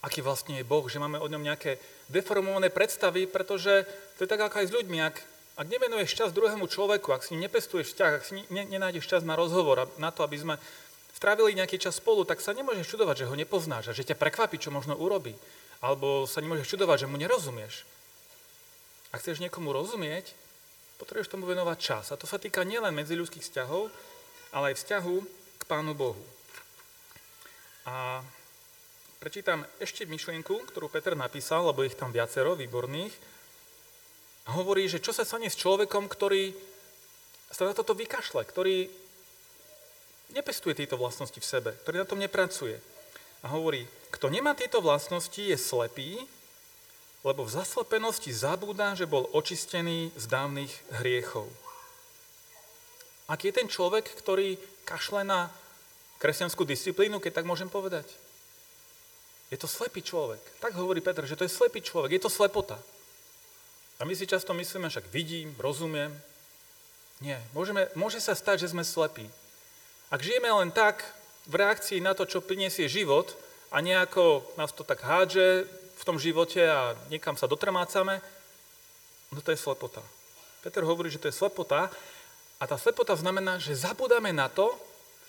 aký 0.00 0.25
vlastne 0.25 0.61
je 0.61 0.64
Boh, 0.64 0.85
že 0.88 1.00
máme 1.00 1.21
o 1.21 1.28
ňom 1.28 1.45
nejaké 1.45 1.76
deformované 2.09 2.73
predstavy, 2.73 3.28
pretože 3.28 3.85
to 4.16 4.25
je 4.25 4.30
tak 4.30 4.40
ako 4.40 4.64
aj 4.64 4.66
s 4.69 4.76
ľuďmi. 4.76 4.99
Ak, 5.04 5.16
ak 5.61 5.66
nevenuješ 5.69 6.16
čas 6.16 6.33
druhému 6.33 6.64
človeku, 6.64 7.12
ak 7.12 7.25
si 7.25 7.37
nepestuješ 7.37 7.92
vzťah, 7.92 8.12
ak 8.16 8.25
si 8.25 8.40
ne, 8.49 8.64
nenájdeš 8.64 9.04
čas 9.04 9.23
na 9.23 9.37
rozhovor, 9.37 9.88
na 10.00 10.09
to, 10.09 10.25
aby 10.25 10.40
sme 10.40 10.54
strávili 11.12 11.52
nejaký 11.52 11.76
čas 11.76 12.00
spolu, 12.00 12.25
tak 12.25 12.40
sa 12.40 12.57
nemôžeš 12.57 12.97
čudovať, 12.97 13.25
že 13.25 13.28
ho 13.28 13.37
nepoznáš 13.37 13.92
a 13.92 13.97
že 13.97 14.09
ťa 14.09 14.16
prekvapí, 14.16 14.57
čo 14.57 14.73
možno 14.73 14.97
urobí. 14.97 15.37
Alebo 15.85 16.25
sa 16.25 16.40
nemôžeš 16.40 16.76
čudovať, 16.76 17.04
že 17.04 17.11
mu 17.12 17.21
nerozumieš. 17.21 17.85
Ak 19.12 19.21
chceš 19.21 19.45
niekomu 19.45 19.73
rozumieť, 19.76 20.33
potrebuješ 20.97 21.33
tomu 21.33 21.45
venovať 21.45 21.76
čas. 21.76 22.04
A 22.12 22.16
to 22.16 22.25
sa 22.25 22.40
týka 22.40 22.64
nielen 22.64 22.97
medziľudských 22.97 23.45
vzťahov, 23.45 23.92
ale 24.52 24.73
aj 24.73 24.80
vzťahu 24.80 25.16
k 25.61 25.62
Pánu 25.69 25.92
Bohu. 25.92 26.25
A 27.85 28.25
prečítam 29.21 29.69
ešte 29.77 30.09
myšlienku, 30.09 30.73
ktorú 30.73 30.89
Peter 30.89 31.12
napísal, 31.12 31.69
lebo 31.69 31.85
ich 31.85 31.93
tam 31.93 32.09
viacero 32.09 32.57
výborných. 32.57 33.12
A 34.49 34.57
hovorí, 34.57 34.89
že 34.89 34.97
čo 34.97 35.12
sa 35.12 35.29
stane 35.29 35.53
s 35.53 35.61
človekom, 35.61 36.09
ktorý 36.09 36.57
sa 37.53 37.69
na 37.69 37.77
toto 37.77 37.93
vykašle, 37.93 38.41
ktorý 38.49 38.89
nepestuje 40.33 40.73
tieto 40.73 40.97
vlastnosti 40.97 41.37
v 41.37 41.45
sebe, 41.45 41.71
ktorý 41.85 42.00
na 42.00 42.09
tom 42.09 42.17
nepracuje. 42.17 42.81
A 43.45 43.53
hovorí, 43.53 43.85
kto 44.09 44.33
nemá 44.33 44.57
tieto 44.57 44.81
vlastnosti, 44.81 45.37
je 45.37 45.59
slepý, 45.61 46.17
lebo 47.21 47.45
v 47.45 47.53
zaslepenosti 47.53 48.33
zabúda, 48.33 48.97
že 48.97 49.05
bol 49.05 49.29
očistený 49.37 50.17
z 50.17 50.25
dávnych 50.33 50.73
hriechov. 51.05 51.45
Aký 53.29 53.53
je 53.53 53.59
ten 53.61 53.69
človek, 53.69 54.09
ktorý 54.17 54.57
kašle 54.89 55.29
na 55.29 55.53
kresťanskú 56.25 56.65
disciplínu, 56.65 57.21
keď 57.21 57.45
tak 57.45 57.47
môžem 57.47 57.69
povedať. 57.69 58.09
Je 59.50 59.59
to 59.59 59.66
slepý 59.66 60.02
človek. 60.02 60.40
Tak 60.62 60.78
hovorí 60.78 61.02
Petr, 61.02 61.26
že 61.26 61.35
to 61.35 61.42
je 61.42 61.50
slepý 61.50 61.83
človek, 61.83 62.14
je 62.14 62.23
to 62.23 62.30
slepota. 62.30 62.78
A 64.00 64.07
my 64.07 64.14
si 64.16 64.25
často 64.25 64.54
myslíme, 64.54 64.88
však 64.88 65.11
vidím, 65.12 65.52
rozumiem. 65.59 66.14
Nie, 67.21 67.37
Môžeme, 67.52 67.92
môže 67.92 68.16
sa 68.16 68.33
stať, 68.33 68.64
že 68.64 68.73
sme 68.73 68.80
slepí. 68.80 69.28
Ak 70.09 70.25
žijeme 70.25 70.49
len 70.49 70.73
tak 70.73 71.04
v 71.45 71.61
reakcii 71.61 72.00
na 72.00 72.16
to, 72.16 72.25
čo 72.25 72.40
priniesie 72.40 72.88
život 72.88 73.37
a 73.69 73.85
nejako 73.85 74.40
nás 74.57 74.73
to 74.73 74.87
tak 74.87 75.04
hádže 75.04 75.69
v 76.00 76.02
tom 76.09 76.16
živote 76.16 76.64
a 76.64 76.97
niekam 77.12 77.37
sa 77.37 77.45
dotrmácame, 77.45 78.25
no 79.35 79.38
to 79.45 79.52
je 79.52 79.61
slepota. 79.61 80.00
Peter 80.64 80.80
hovorí, 80.80 81.12
že 81.12 81.21
to 81.21 81.28
je 81.28 81.37
slepota 81.37 81.92
a 82.57 82.64
tá 82.64 82.76
slepota 82.80 83.12
znamená, 83.12 83.61
že 83.61 83.76
zabudáme 83.76 84.33
na 84.33 84.49
to, 84.49 84.73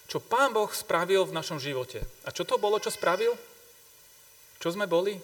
čo 0.07 0.23
Pán 0.23 0.55
Boh 0.55 0.67
spravil 0.71 1.27
v 1.27 1.35
našom 1.35 1.59
živote. 1.59 2.03
A 2.23 2.31
čo 2.31 2.47
to 2.47 2.55
bolo, 2.55 2.79
čo 2.79 2.91
spravil? 2.91 3.35
Čo 4.61 4.77
sme 4.77 4.85
boli? 4.85 5.17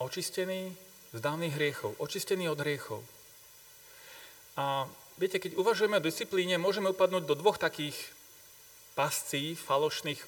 Očistení 0.00 0.72
z 1.12 1.18
dávnych 1.20 1.52
hriechov, 1.52 1.92
očistení 2.00 2.48
od 2.48 2.56
hriechov. 2.56 3.04
A 4.56 4.88
viete, 5.20 5.36
keď 5.36 5.60
uvažujeme 5.60 6.00
o 6.00 6.06
disciplíne, 6.08 6.56
môžeme 6.56 6.88
upadnúť 6.88 7.28
do 7.28 7.36
dvoch 7.36 7.60
takých 7.60 7.94
pascí, 8.96 9.52
falošných 9.52 10.18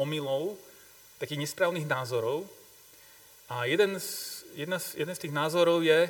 omylov, 0.00 0.56
takých 1.20 1.44
nesprávnych 1.44 1.84
názorov. 1.84 2.48
A 3.52 3.68
jeden 3.68 4.00
z, 4.00 4.42
jedna 4.56 4.80
z, 4.80 4.96
jeden 4.96 5.12
z 5.12 5.22
tých 5.28 5.36
názorov 5.36 5.84
je, 5.84 6.08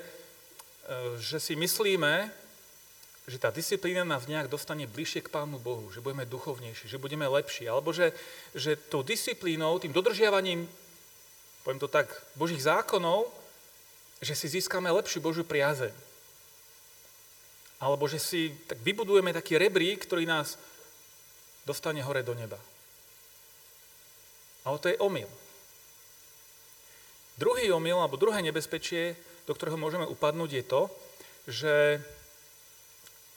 E, 0.82 1.18
že 1.22 1.38
si 1.38 1.54
myslíme, 1.54 2.30
že 3.30 3.38
tá 3.38 3.54
disciplína 3.54 4.02
nás 4.02 4.26
nejak 4.26 4.50
dostane 4.50 4.90
bližšie 4.90 5.22
k 5.22 5.30
Pánu 5.30 5.62
Bohu, 5.62 5.86
že 5.94 6.02
budeme 6.02 6.26
duchovnejší, 6.26 6.90
že 6.90 6.98
budeme 6.98 7.22
lepší, 7.30 7.70
alebo 7.70 7.94
že, 7.94 8.10
že 8.50 8.74
tou 8.90 9.06
disciplínou, 9.06 9.78
tým 9.78 9.94
dodržiavaním, 9.94 10.66
poviem 11.62 11.80
to 11.82 11.88
tak, 11.88 12.10
Božích 12.34 12.62
zákonov, 12.62 13.30
že 14.22 14.38
si 14.38 14.46
získame 14.46 14.90
lepšiu 14.90 15.18
Božiu 15.18 15.42
priazeň. 15.42 15.94
Alebo 17.82 18.06
že 18.06 18.22
si 18.22 18.54
tak 18.70 18.78
vybudujeme 18.78 19.34
taký 19.34 19.58
rebrík, 19.58 20.06
ktorý 20.06 20.22
nás 20.22 20.54
dostane 21.66 22.02
hore 22.02 22.22
do 22.22 22.34
neba. 22.34 22.58
Ale 24.62 24.78
to 24.78 24.86
je 24.90 25.00
omyl. 25.02 25.26
Druhý 27.34 27.74
omyl, 27.74 27.98
alebo 27.98 28.20
druhé 28.20 28.38
nebezpečie 28.46 29.18
do 29.46 29.52
ktorého 29.54 29.78
môžeme 29.78 30.06
upadnúť, 30.06 30.50
je 30.54 30.64
to, 30.64 30.82
že 31.50 31.74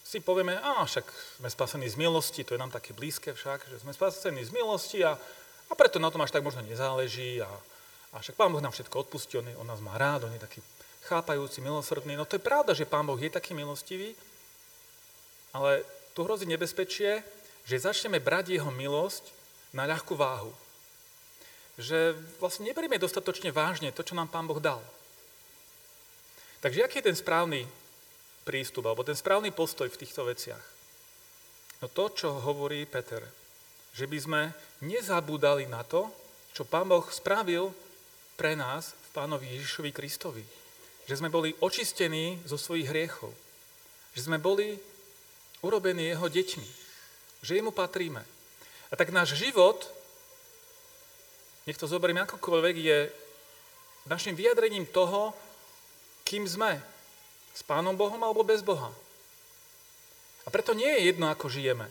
si 0.06 0.22
povieme, 0.22 0.54
a 0.62 0.86
však 0.86 1.06
sme 1.42 1.50
spasení 1.50 1.90
z 1.90 1.98
milosti, 1.98 2.46
to 2.46 2.54
je 2.54 2.62
nám 2.62 2.70
také 2.70 2.94
blízke 2.94 3.34
však, 3.34 3.66
že 3.66 3.82
sme 3.82 3.90
spasení 3.90 4.46
z 4.46 4.54
milosti 4.54 5.02
a, 5.02 5.18
a 5.70 5.74
preto 5.74 5.98
na 5.98 6.14
tom 6.14 6.22
až 6.22 6.30
tak 6.30 6.46
možno 6.46 6.62
nezáleží 6.62 7.42
a, 7.42 7.50
a 8.14 8.22
však 8.22 8.36
Pán 8.36 8.52
Boh 8.52 8.62
nám 8.62 8.76
všetko 8.76 9.08
odpustí, 9.08 9.38
on, 9.38 9.48
on 9.58 9.68
nás 9.68 9.82
má 9.82 9.98
rád, 9.98 10.28
on 10.28 10.34
je 10.34 10.42
taký 10.42 10.60
chápajúci, 11.06 11.62
milosrdný. 11.62 12.18
No 12.18 12.26
to 12.26 12.36
je 12.36 12.44
pravda, 12.44 12.74
že 12.74 12.90
Pán 12.90 13.06
Boh 13.06 13.18
je 13.18 13.30
taký 13.30 13.54
milostivý, 13.54 14.18
ale 15.54 15.86
tu 16.18 16.26
hrozí 16.26 16.50
nebezpečie, 16.50 17.22
že 17.66 17.82
začneme 17.82 18.20
brať 18.20 18.58
jeho 18.58 18.72
milosť 18.74 19.30
na 19.74 19.86
ľahkú 19.86 20.18
váhu. 20.18 20.54
Že 21.76 22.16
vlastne 22.40 22.72
neberieme 22.72 22.96
dostatočne 22.96 23.52
vážne 23.52 23.92
to, 23.92 24.02
čo 24.02 24.16
nám 24.16 24.32
Pán 24.32 24.48
Boh 24.48 24.60
dal. 24.60 24.82
Takže 26.64 26.82
aký 26.82 27.04
je 27.04 27.08
ten 27.12 27.18
správny 27.18 27.68
prístup, 28.48 28.90
alebo 28.90 29.06
ten 29.06 29.18
správny 29.18 29.54
postoj 29.54 29.92
v 29.92 30.00
týchto 30.02 30.26
veciach? 30.26 30.64
No 31.84 31.92
to, 31.92 32.10
čo 32.10 32.42
hovorí 32.42 32.88
Peter, 32.88 33.22
že 33.94 34.08
by 34.08 34.18
sme 34.18 34.42
nezabúdali 34.82 35.68
na 35.68 35.84
to, 35.84 36.08
čo 36.56 36.64
Pán 36.64 36.88
Boh 36.88 37.04
spravil 37.12 37.70
pre 38.36 38.56
nás 38.56 38.92
v 38.92 39.10
Pánovi 39.16 39.48
Ježišovi 39.56 39.92
Kristovi. 39.96 40.44
Že 41.08 41.24
sme 41.24 41.30
boli 41.32 41.56
očistení 41.60 42.40
zo 42.44 42.60
svojich 42.60 42.92
hriechov. 42.92 43.32
Že 44.16 44.32
sme 44.32 44.38
boli 44.40 44.76
urobení 45.64 46.12
jeho 46.12 46.28
deťmi. 46.28 46.70
Že 47.42 47.56
jemu 47.60 47.72
patríme. 47.72 48.24
A 48.92 48.94
tak 48.94 49.10
náš 49.10 49.36
život, 49.36 49.88
nech 51.66 51.80
to 51.80 51.90
zoberieme 51.90 52.22
akokoľvek, 52.24 52.76
je 52.78 53.00
našim 54.06 54.38
vyjadrením 54.38 54.86
toho, 54.86 55.34
kým 56.26 56.46
sme. 56.46 56.78
S 57.56 57.64
Pánom 57.64 57.96
Bohom 57.96 58.20
alebo 58.20 58.44
bez 58.44 58.60
Boha. 58.62 58.92
A 60.46 60.48
preto 60.54 60.78
nie 60.78 60.86
je 60.86 61.10
jedno, 61.10 61.32
ako 61.32 61.50
žijeme. 61.50 61.90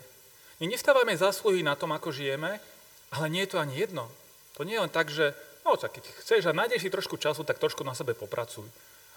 My 0.62 0.70
nestávame 0.70 1.16
zásluhy 1.18 1.66
na 1.66 1.74
tom, 1.74 1.90
ako 1.90 2.14
žijeme, 2.14 2.62
ale 3.10 3.26
nie 3.32 3.42
je 3.42 3.50
to 3.50 3.58
ani 3.58 3.74
jedno. 3.80 4.06
To 4.54 4.62
nie 4.62 4.78
je 4.78 4.82
len 4.86 4.92
tak, 4.92 5.10
že 5.10 5.34
no, 5.64 5.76
tak 5.80 5.97
keď 5.97 6.04
chceš 6.21 6.47
a 6.47 6.56
nájdeš 6.56 6.87
si 6.87 6.94
trošku 6.94 7.16
času, 7.16 7.42
tak 7.42 7.59
trošku 7.59 7.83
na 7.83 7.97
sebe 7.97 8.12
popracuj. 8.12 8.68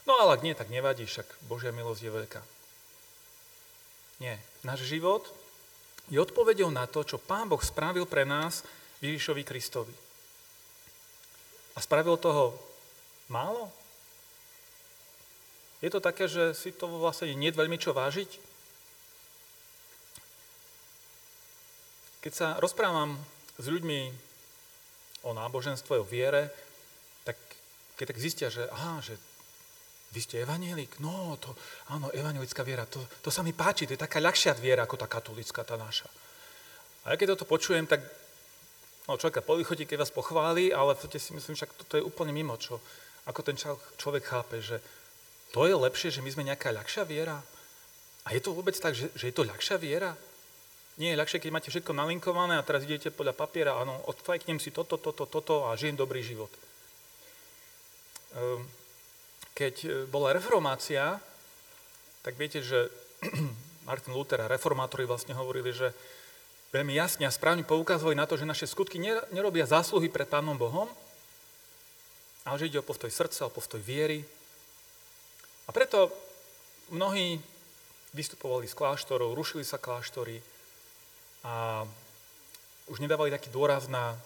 No 0.08 0.16
ale 0.24 0.40
ak 0.40 0.44
nie, 0.44 0.56
tak 0.56 0.72
nevadí, 0.72 1.04
však 1.04 1.28
Božia 1.52 1.76
milosť 1.76 2.02
je 2.02 2.12
veľká. 2.12 2.42
Nie. 4.24 4.40
Náš 4.64 4.88
život 4.88 5.28
je 6.08 6.18
odpovedou 6.18 6.72
na 6.72 6.88
to, 6.88 7.04
čo 7.04 7.20
Pán 7.20 7.52
Boh 7.52 7.60
spravil 7.60 8.08
pre 8.08 8.24
nás 8.24 8.64
Ježišovi 9.04 9.44
Kristovi. 9.44 9.94
A 11.76 11.84
spravil 11.84 12.18
toho 12.18 12.58
málo? 13.30 13.70
Je 15.84 15.94
to 15.94 16.02
také, 16.02 16.26
že 16.26 16.58
si 16.58 16.74
to 16.74 16.90
vlastne 16.90 17.30
nie 17.38 17.54
veľmi 17.54 17.78
čo 17.78 17.94
vážiť? 17.94 18.42
Keď 22.26 22.34
sa 22.34 22.48
rozprávam 22.58 23.14
s 23.62 23.66
ľuďmi 23.70 24.27
o 25.24 25.34
náboženstve, 25.34 25.98
o 25.98 26.06
viere, 26.06 26.52
tak 27.24 27.38
keď 27.98 28.06
tak 28.14 28.20
zistia, 28.22 28.48
že 28.54 28.70
aha, 28.70 29.02
že 29.02 29.18
vy 30.14 30.20
ste 30.24 30.42
evanielik? 30.44 31.02
No, 31.04 31.36
to, 31.42 31.52
áno, 31.92 32.08
evanielická 32.14 32.64
viera, 32.64 32.88
to, 32.88 33.02
to 33.22 33.34
sa 33.34 33.44
mi 33.44 33.52
páči, 33.52 33.90
to 33.90 33.98
je 33.98 34.06
taká 34.06 34.24
ľahšia 34.24 34.56
viera 34.56 34.88
ako 34.88 34.96
tá 34.96 35.08
katolická, 35.10 35.68
tá 35.68 35.76
naša. 35.76 36.08
A 37.04 37.14
ja 37.14 37.20
keď 37.20 37.36
toto 37.36 37.48
počujem, 37.48 37.84
tak 37.88 38.04
no, 39.08 39.20
človeka 39.20 39.44
polichotí, 39.44 39.84
keď 39.84 40.08
vás 40.08 40.12
pochváli, 40.16 40.72
ale 40.72 40.96
v 40.96 41.12
si 41.20 41.32
myslím, 41.36 41.56
že 41.56 41.68
toto 41.68 42.00
je 42.00 42.04
úplne 42.08 42.32
mimo, 42.32 42.56
čo, 42.56 42.80
ako 43.28 43.40
ten 43.44 43.60
človek 44.00 44.24
chápe, 44.24 44.64
že 44.64 44.80
to 45.52 45.68
je 45.68 45.76
lepšie, 45.76 46.12
že 46.12 46.24
my 46.24 46.30
sme 46.32 46.48
nejaká 46.48 46.72
ľahšia 46.72 47.04
viera? 47.04 47.40
A 48.28 48.36
je 48.36 48.44
to 48.44 48.52
vôbec 48.52 48.76
tak, 48.76 48.96
že, 48.96 49.12
že 49.16 49.32
je 49.32 49.36
to 49.36 49.48
ľahšia 49.48 49.80
viera? 49.80 50.16
Nie 50.98 51.14
je 51.14 51.20
ľahšie, 51.22 51.38
keď 51.38 51.52
máte 51.54 51.70
všetko 51.70 51.94
nalinkované 51.94 52.58
a 52.58 52.66
teraz 52.66 52.82
idete 52.86 53.14
podľa 53.14 53.38
papiera, 53.38 53.78
áno, 53.78 54.02
odfajknem 54.10 54.58
si 54.58 54.74
toto, 54.74 54.98
toto, 54.98 55.30
toto 55.30 55.70
a 55.70 55.78
žijem 55.78 55.94
dobrý 55.94 56.26
život. 56.26 56.50
Ehm, 58.34 58.66
keď 59.54 59.76
e, 59.86 59.88
bola 60.10 60.34
reformácia, 60.34 61.22
tak 62.26 62.34
viete, 62.34 62.66
že 62.66 62.90
Martin 63.90 64.18
Luther 64.18 64.42
a 64.42 64.50
reformátori 64.50 65.06
vlastne 65.06 65.38
hovorili, 65.38 65.70
že 65.70 65.94
veľmi 66.74 66.98
jasne 66.98 67.30
a 67.30 67.32
správne 67.32 67.62
poukazovali 67.62 68.18
na 68.18 68.26
to, 68.26 68.34
že 68.34 68.50
naše 68.50 68.66
skutky 68.66 68.98
nerobia 69.30 69.70
zásluhy 69.70 70.10
pred 70.10 70.26
Pánom 70.26 70.58
Bohom, 70.58 70.90
ale 72.42 72.58
že 72.58 72.74
ide 72.74 72.82
o 72.82 72.86
postoj 72.86 73.14
srdca, 73.14 73.48
o 73.48 73.54
postoj 73.54 73.80
viery, 73.80 74.26
a 75.68 75.76
preto 75.76 76.08
mnohí 76.96 77.44
vystupovali 78.16 78.72
z 78.72 78.74
kláštorov, 78.74 79.36
rušili 79.36 79.68
sa 79.68 79.76
kláštory 79.76 80.40
a 81.48 81.88
už 82.92 83.00
nedávali 83.00 83.32
taký 83.32 83.48
dôraz 83.48 83.88
na 83.88 84.20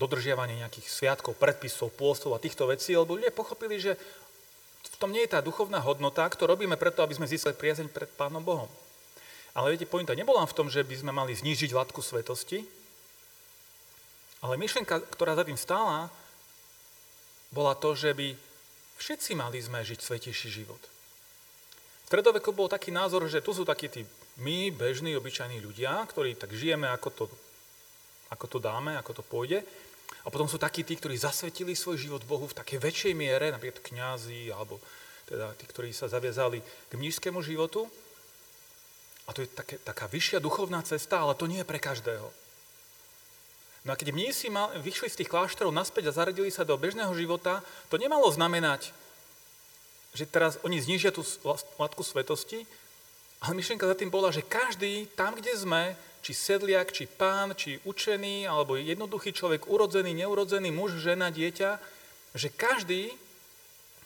dodržiavanie 0.00 0.64
nejakých 0.64 0.88
sviatkov, 0.88 1.36
predpisov, 1.36 1.92
pôstov 1.92 2.32
a 2.32 2.40
týchto 2.40 2.64
vecí, 2.64 2.96
lebo 2.96 3.20
ľudia 3.20 3.28
pochopili, 3.28 3.76
že 3.76 4.00
v 4.82 4.96
tom 4.96 5.12
nie 5.12 5.20
je 5.28 5.36
tá 5.36 5.44
duchovná 5.44 5.84
hodnota, 5.84 6.32
to 6.32 6.48
robíme 6.48 6.80
preto, 6.80 7.04
aby 7.04 7.12
sme 7.12 7.28
získali 7.28 7.52
priazeň 7.52 7.92
pred 7.92 8.08
Pánom 8.16 8.40
Bohom. 8.40 8.72
Ale 9.52 9.76
viete, 9.76 9.84
pointa 9.84 10.16
nebola 10.16 10.48
v 10.48 10.56
tom, 10.56 10.72
že 10.72 10.80
by 10.80 10.96
sme 10.96 11.12
mali 11.12 11.36
znížiť 11.36 11.76
látku 11.76 12.00
svetosti, 12.00 12.64
ale 14.40 14.56
myšlenka, 14.56 15.04
ktorá 15.12 15.36
za 15.36 15.44
tým 15.44 15.60
stála, 15.60 16.08
bola 17.52 17.76
to, 17.76 17.92
že 17.92 18.16
by 18.16 18.32
Všetci 19.02 19.34
mali 19.34 19.58
sme 19.58 19.82
žiť 19.82 19.98
svetejší 19.98 20.62
život. 20.62 20.78
V 20.78 22.06
stredoveku 22.06 22.54
bol 22.54 22.70
taký 22.70 22.94
názor, 22.94 23.26
že 23.26 23.42
tu 23.42 23.50
sú 23.50 23.66
takí 23.66 23.90
tí 23.90 24.06
my, 24.40 24.72
bežní, 24.72 25.12
obyčajní 25.16 25.60
ľudia, 25.60 26.00
ktorí 26.08 26.38
tak 26.38 26.56
žijeme, 26.56 26.88
ako 26.88 27.08
to, 27.12 27.24
ako 28.32 28.46
to 28.48 28.58
dáme, 28.62 28.96
ako 28.96 29.20
to 29.20 29.22
pôjde. 29.26 29.60
A 30.24 30.30
potom 30.30 30.46
sú 30.48 30.56
takí 30.56 30.86
tí, 30.86 30.96
ktorí 30.96 31.18
zasvetili 31.18 31.76
svoj 31.76 31.98
život 31.98 32.22
Bohu 32.24 32.46
v 32.46 32.56
takej 32.56 32.78
väčšej 32.78 33.12
miere, 33.12 33.50
napríklad 33.50 33.82
kňazi, 33.82 34.54
alebo 34.54 34.78
teda 35.26 35.52
tí, 35.58 35.64
ktorí 35.66 35.90
sa 35.90 36.08
zaviazali 36.08 36.62
k 36.62 36.92
mnížskému 36.94 37.42
životu. 37.42 37.90
A 39.26 39.34
to 39.34 39.44
je 39.44 39.48
také, 39.50 39.78
taká 39.82 40.06
vyššia 40.10 40.42
duchovná 40.42 40.82
cesta, 40.82 41.22
ale 41.22 41.36
to 41.36 41.46
nie 41.46 41.62
je 41.62 41.68
pre 41.68 41.78
každého. 41.78 42.26
No 43.82 43.90
a 43.90 43.98
keď 43.98 44.14
mnísi 44.14 44.46
vyšli 44.78 45.10
z 45.10 45.18
tých 45.22 45.30
kláštorov 45.30 45.74
naspäť 45.74 46.10
a 46.10 46.16
zaradili 46.16 46.54
sa 46.54 46.62
do 46.62 46.78
bežného 46.78 47.10
života, 47.18 47.66
to 47.90 47.98
nemalo 47.98 48.30
znamenať, 48.30 48.94
že 50.14 50.28
teraz 50.28 50.60
oni 50.62 50.78
znižia 50.78 51.10
tú 51.10 51.26
látku 51.80 52.06
svetosti, 52.06 52.62
ale 53.42 53.58
myšlienka 53.58 53.90
za 53.90 53.98
tým 53.98 54.06
bola, 54.06 54.30
že 54.30 54.46
každý 54.46 55.10
tam, 55.18 55.34
kde 55.34 55.50
sme, 55.58 55.82
či 56.22 56.30
sedliak, 56.30 56.94
či 56.94 57.10
pán, 57.10 57.58
či 57.58 57.82
učený, 57.82 58.46
alebo 58.46 58.78
jednoduchý 58.78 59.34
človek, 59.34 59.66
urodzený, 59.66 60.14
neurodzený, 60.14 60.70
muž, 60.70 61.02
žena, 61.02 61.34
dieťa, 61.34 61.82
že 62.38 62.48
každý 62.54 63.10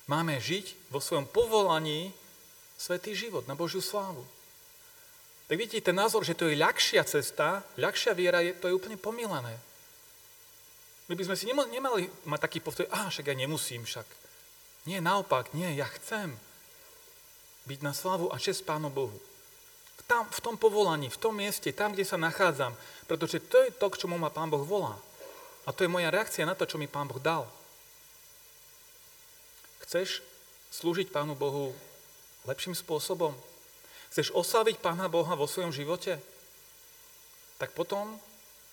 máme 0.09 0.41
žiť 0.41 0.89
vo 0.89 1.05
svojom 1.05 1.29
povolaní 1.29 2.17
svetý 2.81 3.13
život 3.13 3.45
na 3.45 3.53
Božiu 3.53 3.85
slávu. 3.85 4.25
tak 5.47 5.61
vidíte, 5.61 5.93
ten 5.93 5.97
názor, 6.01 6.25
že 6.25 6.33
to 6.33 6.49
je 6.49 6.57
ľahšia 6.57 7.05
cesta, 7.05 7.61
ľahšia 7.77 8.17
viera, 8.17 8.41
je, 8.41 8.57
to 8.57 8.73
je 8.73 8.77
úplne 8.77 8.97
pomilané. 8.97 9.61
My 11.07 11.15
by 11.15 11.23
sme 11.29 11.37
si 11.37 11.45
nemali 11.47 12.09
mať 12.25 12.41
taký 12.41 12.59
postoj, 12.65 12.89
a 12.89 13.13
však 13.13 13.29
ja 13.31 13.37
nemusím 13.37 13.85
však. 13.85 14.09
Nie, 14.89 15.05
naopak, 15.05 15.53
nie, 15.53 15.77
ja 15.77 15.87
chcem 16.01 16.35
byť 17.67 17.81
na 17.83 17.93
slavu 17.93 18.31
a 18.31 18.39
čest 18.39 18.63
Pánu 18.63 18.89
Bohu. 18.89 19.19
Tam, 20.07 20.23
v 20.31 20.39
tom 20.39 20.55
povolaní, 20.55 21.11
v 21.11 21.19
tom 21.19 21.35
mieste, 21.35 21.75
tam, 21.75 21.91
kde 21.91 22.07
sa 22.07 22.15
nachádzam, 22.15 22.71
pretože 23.11 23.43
to 23.43 23.59
je 23.67 23.75
to, 23.75 23.91
k 23.91 24.07
čomu 24.07 24.15
ma 24.15 24.31
Pán 24.31 24.47
Boh 24.47 24.63
volá. 24.63 24.95
A 25.67 25.75
to 25.75 25.83
je 25.83 25.91
moja 25.91 26.15
reakcia 26.15 26.47
na 26.47 26.55
to, 26.55 26.63
čo 26.63 26.79
mi 26.79 26.87
Pán 26.87 27.11
Boh 27.11 27.19
dal. 27.19 27.43
Chceš 29.83 30.23
slúžiť 30.71 31.11
Pánu 31.11 31.35
Bohu 31.35 31.75
lepším 32.47 32.79
spôsobom? 32.79 33.35
Chceš 34.15 34.31
oslaviť 34.31 34.79
Pána 34.79 35.11
Boha 35.11 35.35
vo 35.35 35.51
svojom 35.51 35.75
živote? 35.75 36.23
Tak 37.59 37.75
potom 37.75 38.15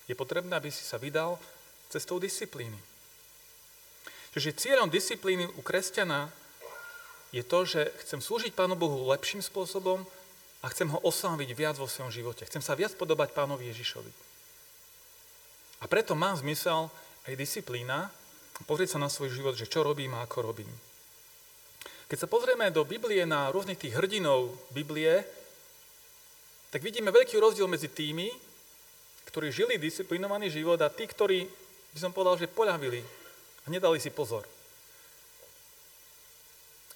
je 0.06 0.14
potrebné, 0.14 0.54
aby 0.54 0.70
si 0.70 0.86
sa 0.86 1.02
vydal 1.02 1.42
cestou 1.90 2.22
disciplíny. 2.22 2.78
Čiže 4.38 4.58
cieľom 4.58 4.90
disciplíny 4.90 5.50
u 5.50 5.62
kresťana 5.66 6.30
je 7.34 7.42
to, 7.42 7.66
že 7.66 7.90
chcem 8.06 8.22
slúžiť 8.22 8.54
Pánu 8.54 8.78
Bohu 8.78 9.10
lepším 9.10 9.42
spôsobom 9.42 10.06
a 10.62 10.70
chcem 10.70 10.86
ho 10.94 11.02
osláviť 11.02 11.50
viac 11.58 11.75
vo 11.82 11.90
svojom 11.90 12.13
živote. 12.13 12.46
Chcem 12.46 12.62
sa 12.62 12.78
viac 12.78 12.94
podobať 12.94 13.34
Pánovi 13.34 13.74
Ježišovi. 13.74 14.13
A 15.82 15.90
preto 15.90 16.13
má 16.13 16.32
zmysel 16.38 16.94
aj 17.25 17.34
disciplína, 17.34 18.13
pozrieť 18.70 18.96
sa 18.96 19.02
na 19.02 19.10
svoj 19.10 19.34
život, 19.34 19.58
že 19.58 19.68
čo 19.68 19.82
robím 19.82 20.13
a 20.13 20.24
ako 20.24 20.54
robím. 20.54 20.70
Keď 22.08 22.18
sa 22.22 22.30
pozrieme 22.30 22.70
do 22.70 22.86
Biblie 22.86 23.25
na 23.25 23.50
rôznych 23.50 23.82
tých 23.82 23.98
hrdinov 23.98 24.54
Biblie, 24.70 25.25
tak 26.70 26.86
vidíme 26.86 27.10
veľký 27.10 27.42
rozdiel 27.42 27.66
medzi 27.66 27.90
tými, 27.90 28.30
ktorí 29.25 29.50
žili 29.50 29.82
disciplinovaný 29.82 30.54
život 30.54 30.78
a 30.86 30.94
tí, 30.94 31.10
ktorí, 31.10 31.50
by 31.98 32.00
som 32.00 32.13
povedal, 32.13 32.38
že 32.38 32.54
poľavili 32.54 33.02
a 33.66 33.74
nedali 33.74 33.98
si 33.98 34.13
pozor. 34.13 34.46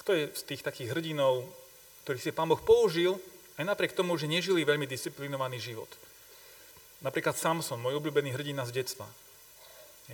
Kto 0.07 0.15
je 0.15 0.31
z 0.39 0.43
tých 0.55 0.63
takých 0.63 0.95
hrdinov, 0.95 1.43
ktorých 2.07 2.23
si 2.23 2.31
pán 2.31 2.47
Boh 2.47 2.63
použil, 2.63 3.19
aj 3.59 3.67
napriek 3.67 3.91
tomu, 3.91 4.15
že 4.15 4.23
nežili 4.23 4.63
veľmi 4.63 4.87
disciplinovaný 4.87 5.59
život. 5.59 5.91
Napríklad 7.03 7.35
Samson, 7.35 7.75
môj 7.75 7.99
obľúbený 7.99 8.31
hrdina 8.31 8.63
z 8.63 8.71
detstva. 8.79 9.03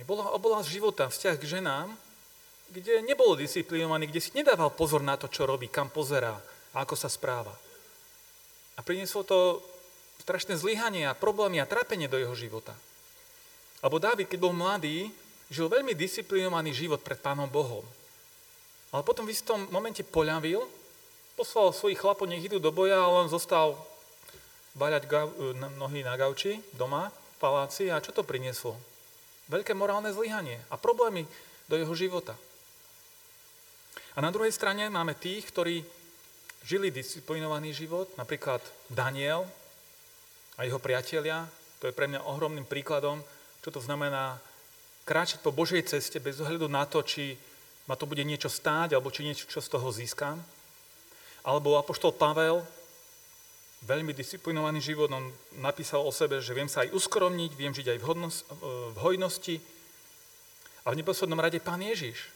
Bola 0.02 0.34
oblasť 0.34 0.66
života, 0.66 1.06
vzťah 1.06 1.38
k 1.38 1.46
ženám, 1.46 1.94
kde 2.74 3.06
nebolo 3.06 3.38
disciplinovaný, 3.38 4.10
kde 4.10 4.18
si 4.18 4.34
nedával 4.34 4.74
pozor 4.74 4.98
na 4.98 5.14
to, 5.14 5.30
čo 5.30 5.46
robí, 5.46 5.70
kam 5.70 5.86
pozerá 5.94 6.42
a 6.74 6.82
ako 6.82 6.98
sa 6.98 7.06
správa. 7.06 7.54
A 8.74 8.82
prinieslo 8.82 9.22
to 9.22 9.62
strašné 10.26 10.58
zlyhanie 10.58 11.06
a 11.06 11.14
problémy 11.14 11.62
a 11.62 11.70
trápenie 11.70 12.10
do 12.10 12.18
jeho 12.18 12.34
života. 12.34 12.74
Alebo 13.78 14.02
Dávid, 14.02 14.26
keď 14.26 14.42
bol 14.42 14.58
mladý, 14.58 15.06
žil 15.54 15.70
veľmi 15.70 15.94
disciplinovaný 15.94 16.74
život 16.74 16.98
pred 16.98 17.22
Pánom 17.22 17.46
Bohom. 17.46 17.86
Ale 18.94 19.02
potom 19.02 19.26
v 19.26 19.34
istom 19.34 19.66
momente 19.74 20.06
poľavil, 20.06 20.62
poslal 21.34 21.74
svojich 21.74 21.98
chlapov, 21.98 22.30
nech 22.30 22.46
idú 22.46 22.62
do 22.62 22.70
boja, 22.70 23.02
ale 23.02 23.26
on 23.26 23.28
zostal 23.28 23.74
baľať 24.78 25.10
nohy 25.74 26.06
na 26.06 26.14
gauči 26.14 26.62
doma, 26.78 27.10
v 27.10 27.36
paláci. 27.42 27.90
A 27.90 27.98
čo 27.98 28.14
to 28.14 28.22
prinieslo? 28.22 28.78
Veľké 29.50 29.74
morálne 29.74 30.14
zlyhanie 30.14 30.62
a 30.70 30.78
problémy 30.78 31.26
do 31.66 31.74
jeho 31.74 31.90
života. 31.98 32.38
A 34.14 34.22
na 34.22 34.30
druhej 34.30 34.54
strane 34.54 34.86
máme 34.86 35.18
tých, 35.18 35.50
ktorí 35.50 35.82
žili 36.62 36.94
disciplinovaný 36.94 37.74
život, 37.74 38.06
napríklad 38.14 38.62
Daniel 38.86 39.42
a 40.54 40.62
jeho 40.62 40.78
priatelia. 40.78 41.50
To 41.82 41.90
je 41.90 41.96
pre 41.98 42.06
mňa 42.06 42.22
ohromným 42.30 42.64
príkladom, 42.64 43.26
čo 43.58 43.74
to 43.74 43.82
znamená 43.82 44.38
kráčať 45.02 45.42
po 45.42 45.50
Božej 45.50 45.82
ceste 45.82 46.22
bez 46.22 46.38
ohľadu 46.38 46.70
na 46.70 46.86
to, 46.86 47.02
či 47.02 47.34
ma 47.84 47.94
to 47.96 48.08
bude 48.08 48.24
niečo 48.24 48.48
stáť, 48.48 48.96
alebo 48.96 49.12
či 49.12 49.24
niečo 49.24 49.44
čo 49.48 49.60
z 49.60 49.68
toho 49.68 49.88
získam. 49.92 50.40
Alebo 51.44 51.76
Apoštol 51.76 52.16
Pavel, 52.16 52.64
veľmi 53.84 54.16
disciplinovaný 54.16 54.80
život, 54.80 55.12
on 55.12 55.28
napísal 55.60 56.00
o 56.00 56.12
sebe, 56.12 56.40
že 56.40 56.56
viem 56.56 56.68
sa 56.68 56.88
aj 56.88 56.96
uskromniť, 56.96 57.50
viem 57.52 57.76
žiť 57.76 57.92
aj 57.92 57.98
v, 58.00 58.04
hodnosť, 58.08 58.40
v 58.92 58.98
hojnosti. 59.04 59.56
A 60.84 60.92
v 60.92 60.98
neposlednom 61.00 61.40
rade 61.40 61.60
Pán 61.60 61.84
Ježiš, 61.84 62.32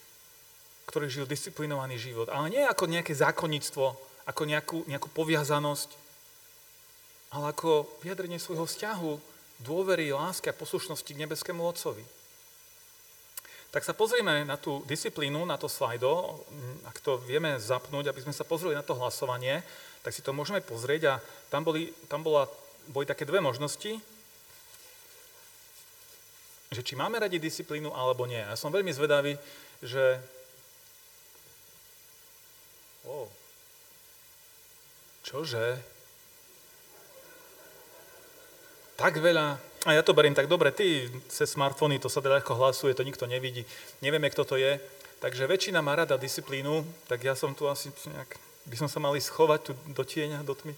ktorý 0.88 1.08
žil 1.08 1.24
disciplinovaný 1.28 1.96
život. 1.96 2.28
Ale 2.28 2.52
nie 2.52 2.64
ako 2.64 2.88
nejaké 2.88 3.16
zákonníctvo, 3.16 3.86
ako 4.28 4.42
nejakú, 4.44 4.78
nejakú 4.84 5.08
poviazanosť, 5.12 5.90
ale 7.32 7.52
ako 7.52 7.88
vyjadrenie 8.04 8.40
svojho 8.40 8.64
vzťahu, 8.64 9.12
dôvery, 9.64 10.12
lásky 10.12 10.48
a 10.52 10.56
poslušnosti 10.56 11.08
k 11.08 11.20
nebeskému 11.24 11.60
Otcovi. 11.60 12.04
Tak 13.68 13.84
sa 13.84 13.92
pozrieme 13.92 14.48
na 14.48 14.56
tú 14.56 14.80
disciplínu, 14.88 15.44
na 15.44 15.60
to 15.60 15.68
slajdo, 15.68 16.40
ak 16.88 17.04
to 17.04 17.20
vieme 17.20 17.60
zapnúť, 17.60 18.08
aby 18.08 18.24
sme 18.24 18.32
sa 18.32 18.48
pozreli 18.48 18.72
na 18.72 18.80
to 18.80 18.96
hlasovanie, 18.96 19.60
tak 20.00 20.16
si 20.16 20.24
to 20.24 20.32
môžeme 20.32 20.64
pozrieť 20.64 21.02
a 21.04 21.14
tam, 21.52 21.68
boli, 21.68 21.92
tam 22.08 22.24
bola, 22.24 22.48
boli 22.88 23.04
také 23.04 23.28
dve 23.28 23.44
možnosti, 23.44 24.00
že 26.72 26.80
či 26.80 26.96
máme 26.96 27.20
radi 27.20 27.36
disciplínu 27.36 27.92
alebo 27.92 28.24
nie. 28.24 28.40
Ja 28.40 28.56
som 28.56 28.72
veľmi 28.72 28.92
zvedavý, 28.92 29.36
že 29.84 30.20
Oh. 33.08 33.24
Čože? 35.24 35.80
Tak 39.00 39.16
veľa. 39.16 39.67
A 39.86 39.94
ja 39.94 40.02
to 40.02 40.16
beriem 40.16 40.34
tak 40.34 40.50
dobre, 40.50 40.74
ty 40.74 41.06
cez 41.30 41.54
smartfóny, 41.54 42.02
to 42.02 42.10
sa 42.10 42.18
teda 42.18 42.42
ľahko 42.42 42.58
hlasuje, 42.58 42.98
to 42.98 43.06
nikto 43.06 43.30
nevidí. 43.30 43.62
Nevieme, 44.02 44.26
kto 44.26 44.42
to 44.42 44.56
je. 44.58 44.82
Takže 45.18 45.46
väčšina 45.46 45.82
má 45.82 45.94
rada 45.94 46.18
disciplínu, 46.18 46.82
tak 47.06 47.22
ja 47.22 47.34
som 47.38 47.54
tu 47.54 47.66
asi 47.70 47.90
nejak, 47.90 48.38
by 48.66 48.76
som 48.78 48.88
sa 48.90 48.98
mali 48.98 49.22
schovať 49.22 49.60
tu 49.70 49.72
do 49.90 50.02
tieňa, 50.02 50.42
do 50.42 50.54
tmy. 50.54 50.74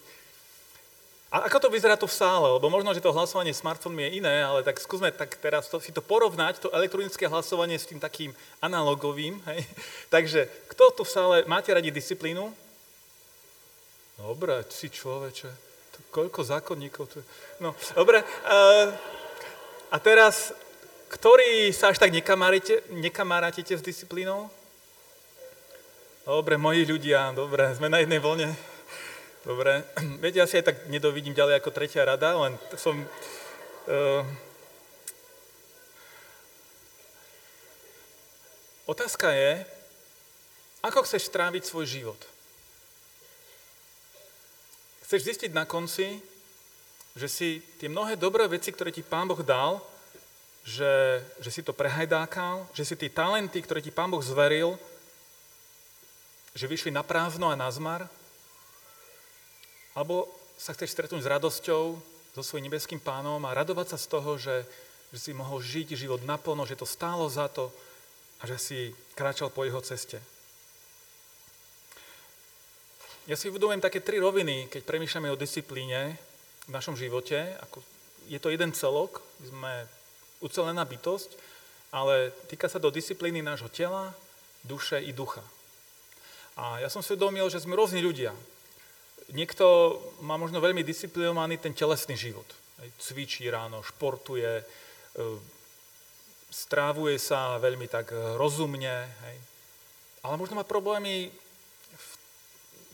A 1.30 1.46
ako 1.46 1.62
to 1.62 1.68
vyzerá 1.70 1.94
tu 1.94 2.10
v 2.10 2.18
sále? 2.18 2.50
Lebo 2.50 2.66
možno, 2.66 2.90
že 2.90 2.98
to 2.98 3.14
hlasovanie 3.14 3.54
smartfónmi 3.54 4.02
je 4.02 4.14
iné, 4.18 4.42
ale 4.42 4.66
tak 4.66 4.82
skúsme 4.82 5.14
tak 5.14 5.38
teraz 5.38 5.70
to, 5.70 5.78
si 5.78 5.94
to 5.94 6.02
porovnať, 6.02 6.58
to 6.58 6.74
elektronické 6.74 7.30
hlasovanie 7.30 7.78
s 7.78 7.86
tým 7.86 8.02
takým 8.02 8.34
analogovým. 8.58 9.38
Hej? 9.46 9.62
Takže, 10.14 10.50
kto 10.74 10.90
tu 10.90 11.02
v 11.06 11.14
sále, 11.14 11.36
máte 11.46 11.70
radi 11.70 11.94
disciplínu? 11.94 12.50
Dobre, 14.18 14.66
si 14.68 14.90
človeče, 14.90 15.69
koľko 16.10 16.42
zákonníkov 16.42 17.04
tu 17.06 17.22
je. 17.22 17.26
No, 17.62 17.74
dobre. 17.94 18.22
Uh, 18.46 18.90
a 19.90 19.96
teraz, 19.98 20.54
ktorí 21.10 21.70
sa 21.74 21.90
až 21.90 21.98
tak 21.98 22.14
nekamarátite 22.90 23.74
s 23.78 23.82
disciplínou? 23.82 24.50
Dobre, 26.26 26.54
moji 26.60 26.86
ľudia, 26.86 27.34
dobre, 27.34 27.74
sme 27.74 27.90
na 27.90 27.98
jednej 27.98 28.22
vlne. 28.22 28.54
Dobre, 29.42 29.82
viete, 30.22 30.38
ja 30.38 30.46
si 30.46 30.60
aj 30.60 30.68
tak 30.68 30.76
nedovidím 30.92 31.34
ďalej 31.34 31.58
ako 31.58 31.74
tretia 31.74 32.04
rada, 32.04 32.36
len 32.36 32.54
som... 32.76 32.94
Uh, 33.88 34.22
otázka 38.86 39.32
je, 39.32 39.64
ako 40.84 41.02
chceš 41.08 41.26
stráviť 41.32 41.64
svoj 41.64 41.86
život? 41.88 42.20
Chceš 45.10 45.26
zistiť 45.26 45.50
na 45.50 45.66
konci, 45.66 46.22
že 47.18 47.26
si 47.26 47.58
tie 47.82 47.90
mnohé 47.90 48.14
dobré 48.14 48.46
veci, 48.46 48.70
ktoré 48.70 48.94
ti 48.94 49.02
Pán 49.02 49.26
Boh 49.26 49.42
dal, 49.42 49.82
že, 50.62 51.18
že 51.42 51.50
si 51.50 51.66
to 51.66 51.74
prehajdákal, 51.74 52.70
že 52.70 52.86
si 52.86 52.94
tie 52.94 53.10
talenty, 53.10 53.58
ktoré 53.58 53.82
ti 53.82 53.90
Pán 53.90 54.06
Boh 54.06 54.22
zveril, 54.22 54.78
že 56.54 56.70
vyšli 56.70 56.94
na 56.94 57.02
prázdno 57.02 57.50
a 57.50 57.58
na 57.58 57.66
zmar, 57.74 58.06
alebo 59.98 60.30
sa 60.54 60.78
chceš 60.78 60.94
stretnúť 60.94 61.26
s 61.26 61.32
radosťou 61.34 61.98
so 62.38 62.42
svojím 62.46 62.70
nebeským 62.70 63.02
pánom 63.02 63.42
a 63.42 63.56
radovať 63.58 63.90
sa 63.90 63.98
z 63.98 64.06
toho, 64.14 64.38
že, 64.38 64.62
že 65.10 65.18
si 65.18 65.34
mohol 65.34 65.58
žiť 65.58 65.98
život 65.98 66.22
naplno, 66.22 66.62
že 66.70 66.78
to 66.78 66.86
stálo 66.86 67.26
za 67.26 67.50
to 67.50 67.74
a 68.38 68.46
že 68.46 68.62
si 68.62 68.78
kráčal 69.18 69.50
po 69.50 69.66
jeho 69.66 69.82
ceste. 69.82 70.22
Ja 73.28 73.36
si 73.36 73.52
uvedomujem 73.52 73.82
také 73.84 74.00
tri 74.00 74.16
roviny, 74.16 74.72
keď 74.72 74.84
premýšľame 74.84 75.32
o 75.32 75.40
disciplíne 75.40 76.16
v 76.64 76.70
našom 76.72 76.96
živote. 76.96 77.56
Ako 77.68 77.84
je 78.28 78.38
to 78.40 78.48
jeden 78.48 78.72
celok, 78.72 79.20
my 79.40 79.46
sme 79.48 79.72
ucelená 80.40 80.84
bytosť, 80.86 81.36
ale 81.92 82.32
týka 82.48 82.70
sa 82.70 82.80
do 82.80 82.88
disciplíny 82.88 83.44
nášho 83.44 83.68
tela, 83.68 84.16
duše 84.64 85.00
i 85.00 85.12
ducha. 85.12 85.44
A 86.56 86.80
ja 86.80 86.88
som 86.88 87.04
si 87.04 87.12
uvedomil, 87.12 87.48
že 87.52 87.60
sme 87.60 87.76
rôzni 87.76 88.00
ľudia 88.00 88.32
niekto 89.32 89.96
má 90.22 90.34
možno 90.36 90.58
veľmi 90.58 90.82
disciplinovaný 90.82 91.58
ten 91.58 91.74
telesný 91.74 92.18
život. 92.18 92.46
Cvičí 92.98 93.46
ráno, 93.50 93.84
športuje, 93.84 94.62
e, 94.62 94.64
strávuje 96.50 97.18
sa 97.20 97.60
veľmi 97.60 97.86
tak 97.86 98.10
rozumne, 98.36 99.06
ale 100.20 100.34
možno 100.36 100.58
má 100.58 100.64
problémy 100.66 101.30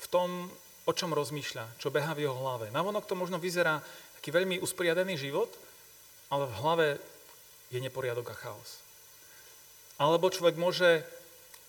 v, 0.06 0.08
tom, 0.08 0.30
o 0.86 0.92
čom 0.94 1.10
rozmýšľa, 1.10 1.82
čo 1.82 1.90
beha 1.90 2.14
v 2.14 2.30
jeho 2.30 2.36
hlave. 2.38 2.70
Navonok 2.70 3.10
to 3.10 3.18
možno 3.18 3.42
vyzerá 3.42 3.82
taký 4.22 4.30
veľmi 4.30 4.62
usporiadený 4.62 5.18
život, 5.18 5.50
ale 6.30 6.46
v 6.46 6.58
hlave 6.62 6.86
je 7.74 7.82
neporiadok 7.82 8.30
a 8.30 8.36
chaos. 8.38 8.78
Alebo 9.98 10.30
človek 10.30 10.54
môže 10.54 11.02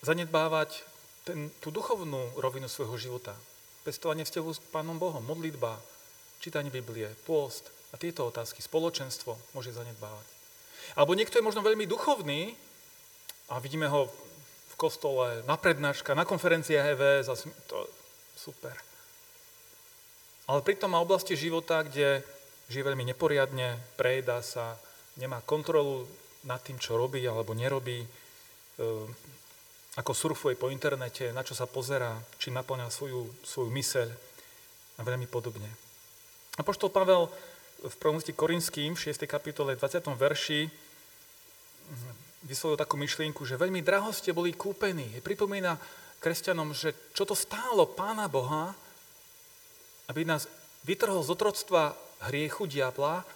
zanedbávať 0.06 0.86
ten, 1.26 1.50
tú 1.60 1.74
duchovnú 1.74 2.38
rovinu 2.38 2.70
svojho 2.70 2.96
života. 3.02 3.34
Pestovanie 3.82 4.28
vzťahu 4.28 4.50
s 4.54 4.62
Pánom 4.70 5.02
Bohom, 5.02 5.24
modlitba, 5.26 5.80
čítanie 6.38 6.70
Biblie, 6.70 7.10
pôst 7.26 7.74
a 7.90 7.98
tieto 7.98 8.28
otázky, 8.30 8.62
spoločenstvo 8.62 9.34
môže 9.58 9.74
zanedbávať. 9.74 10.28
Alebo 10.94 11.18
niekto 11.18 11.40
je 11.40 11.48
možno 11.48 11.66
veľmi 11.66 11.90
duchovný 11.90 12.54
a 13.50 13.58
vidíme 13.64 13.90
ho 13.90 14.12
v 14.68 14.76
kostole, 14.76 15.42
na 15.50 15.58
prednáška, 15.58 16.14
na 16.14 16.28
konferenciách 16.28 16.94
EVS, 16.94 17.48
to 17.66 17.88
super. 18.38 18.78
Ale 20.48 20.64
pritom 20.64 20.96
má 20.96 21.04
oblasti 21.04 21.36
života, 21.36 21.84
kde 21.84 22.24
žije 22.72 22.88
veľmi 22.88 23.04
neporiadne, 23.12 23.76
prejedá 24.00 24.40
sa, 24.40 24.80
nemá 25.20 25.44
kontrolu 25.44 26.08
nad 26.48 26.64
tým, 26.64 26.80
čo 26.80 26.96
robí 26.96 27.20
alebo 27.28 27.52
nerobí, 27.52 28.06
ehm, 28.06 29.10
ako 29.98 30.12
surfuje 30.14 30.56
po 30.56 30.70
internete, 30.70 31.34
na 31.34 31.42
čo 31.42 31.58
sa 31.58 31.66
pozera, 31.66 32.16
či 32.38 32.54
naplňa 32.54 32.88
svoju, 32.94 33.28
svoju 33.44 33.70
myseľ 33.74 34.08
a 34.98 35.02
veľmi 35.02 35.26
podobne. 35.26 35.68
A 36.56 36.62
poštol 36.62 36.94
Pavel 36.94 37.28
v 37.82 37.96
prvom 37.98 38.22
Korinským 38.22 38.94
v 38.94 39.04
6. 39.14 39.26
kapitole 39.26 39.74
20. 39.78 40.14
verši 40.18 40.70
vyslovil 42.46 42.78
takú 42.78 42.96
myšlienku, 42.98 43.46
že 43.46 43.60
veľmi 43.60 43.82
draho 43.82 44.10
ste 44.14 44.34
boli 44.34 44.54
kúpení. 44.54 45.22
Pripomína 45.22 45.78
kresťanom, 46.20 46.74
že 46.74 46.94
čo 47.14 47.24
to 47.24 47.38
stálo 47.38 47.86
Pána 47.86 48.26
Boha, 48.32 48.74
aby 50.08 50.24
nás 50.24 50.48
vytrhol 50.88 51.22
z 51.24 51.34
otroctva 51.36 51.94
hriechu 52.32 52.66
diabla 52.66 53.28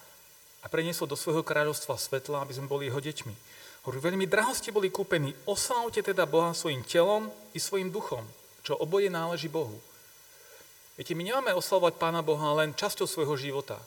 a 0.62 0.66
preniesol 0.70 1.10
do 1.10 1.18
svojho 1.18 1.44
kráľovstva 1.44 1.98
svetla, 1.98 2.42
aby 2.42 2.52
sme 2.56 2.70
boli 2.70 2.88
jeho 2.88 3.02
deťmi. 3.02 3.34
Hovorí, 3.82 3.98
veľmi 3.98 4.26
draho 4.30 4.54
ste 4.54 4.70
boli 4.70 4.94
kúpení, 4.94 5.34
oslavte 5.42 6.06
teda 6.06 6.22
Boha 6.22 6.54
svojim 6.54 6.86
telom 6.86 7.26
i 7.50 7.58
svojim 7.58 7.90
duchom, 7.90 8.22
čo 8.62 8.78
oboje 8.78 9.10
náleží 9.10 9.50
Bohu. 9.50 9.74
Viete, 10.94 11.18
my 11.18 11.26
nemáme 11.26 11.50
oslavovať 11.56 11.98
Pána 11.98 12.22
Boha 12.22 12.54
len 12.62 12.78
časťou 12.78 13.10
svojho 13.10 13.34
života, 13.34 13.80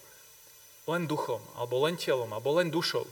len 0.86 1.08
duchom, 1.08 1.39
alebo 1.55 1.79
len 1.88 1.95
telom, 1.95 2.27
alebo 2.27 2.60
len 2.60 2.67
dušou. 2.67 3.08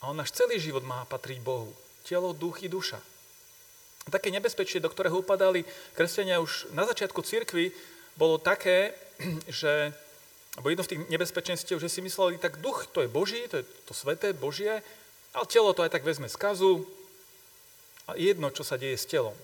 A 0.00 0.10
on 0.10 0.18
náš 0.18 0.34
celý 0.34 0.58
život 0.58 0.82
má 0.82 1.04
patriť 1.06 1.38
Bohu. 1.44 1.70
Telo, 2.02 2.32
duch 2.32 2.64
i 2.64 2.68
duša. 2.72 2.98
Také 4.08 4.32
nebezpečie, 4.32 4.80
do 4.80 4.88
ktorého 4.88 5.20
upadali 5.20 5.66
kresťania 5.92 6.40
už 6.40 6.72
na 6.72 6.88
začiatku 6.88 7.20
cirkvi, 7.20 7.74
bolo 8.16 8.40
také, 8.40 8.96
že, 9.60 9.92
alebo 10.56 10.72
jedno 10.72 10.84
z 10.84 10.90
tých 10.96 11.02
nebezpečenstiev, 11.12 11.76
že 11.76 11.92
si 11.92 12.00
mysleli, 12.00 12.40
tak 12.40 12.64
duch 12.64 12.88
to 12.88 13.04
je 13.04 13.12
Boží, 13.12 13.44
to 13.52 13.60
je 13.60 13.64
to 13.84 13.92
sveté, 13.92 14.32
Božie, 14.32 14.80
ale 15.36 15.46
telo 15.46 15.76
to 15.76 15.84
aj 15.84 15.92
tak 15.92 16.02
vezme 16.02 16.26
skazu 16.26 16.82
a 18.08 18.16
jedno, 18.18 18.50
čo 18.50 18.64
sa 18.64 18.80
deje 18.80 18.98
s 18.98 19.06
telom. 19.06 19.36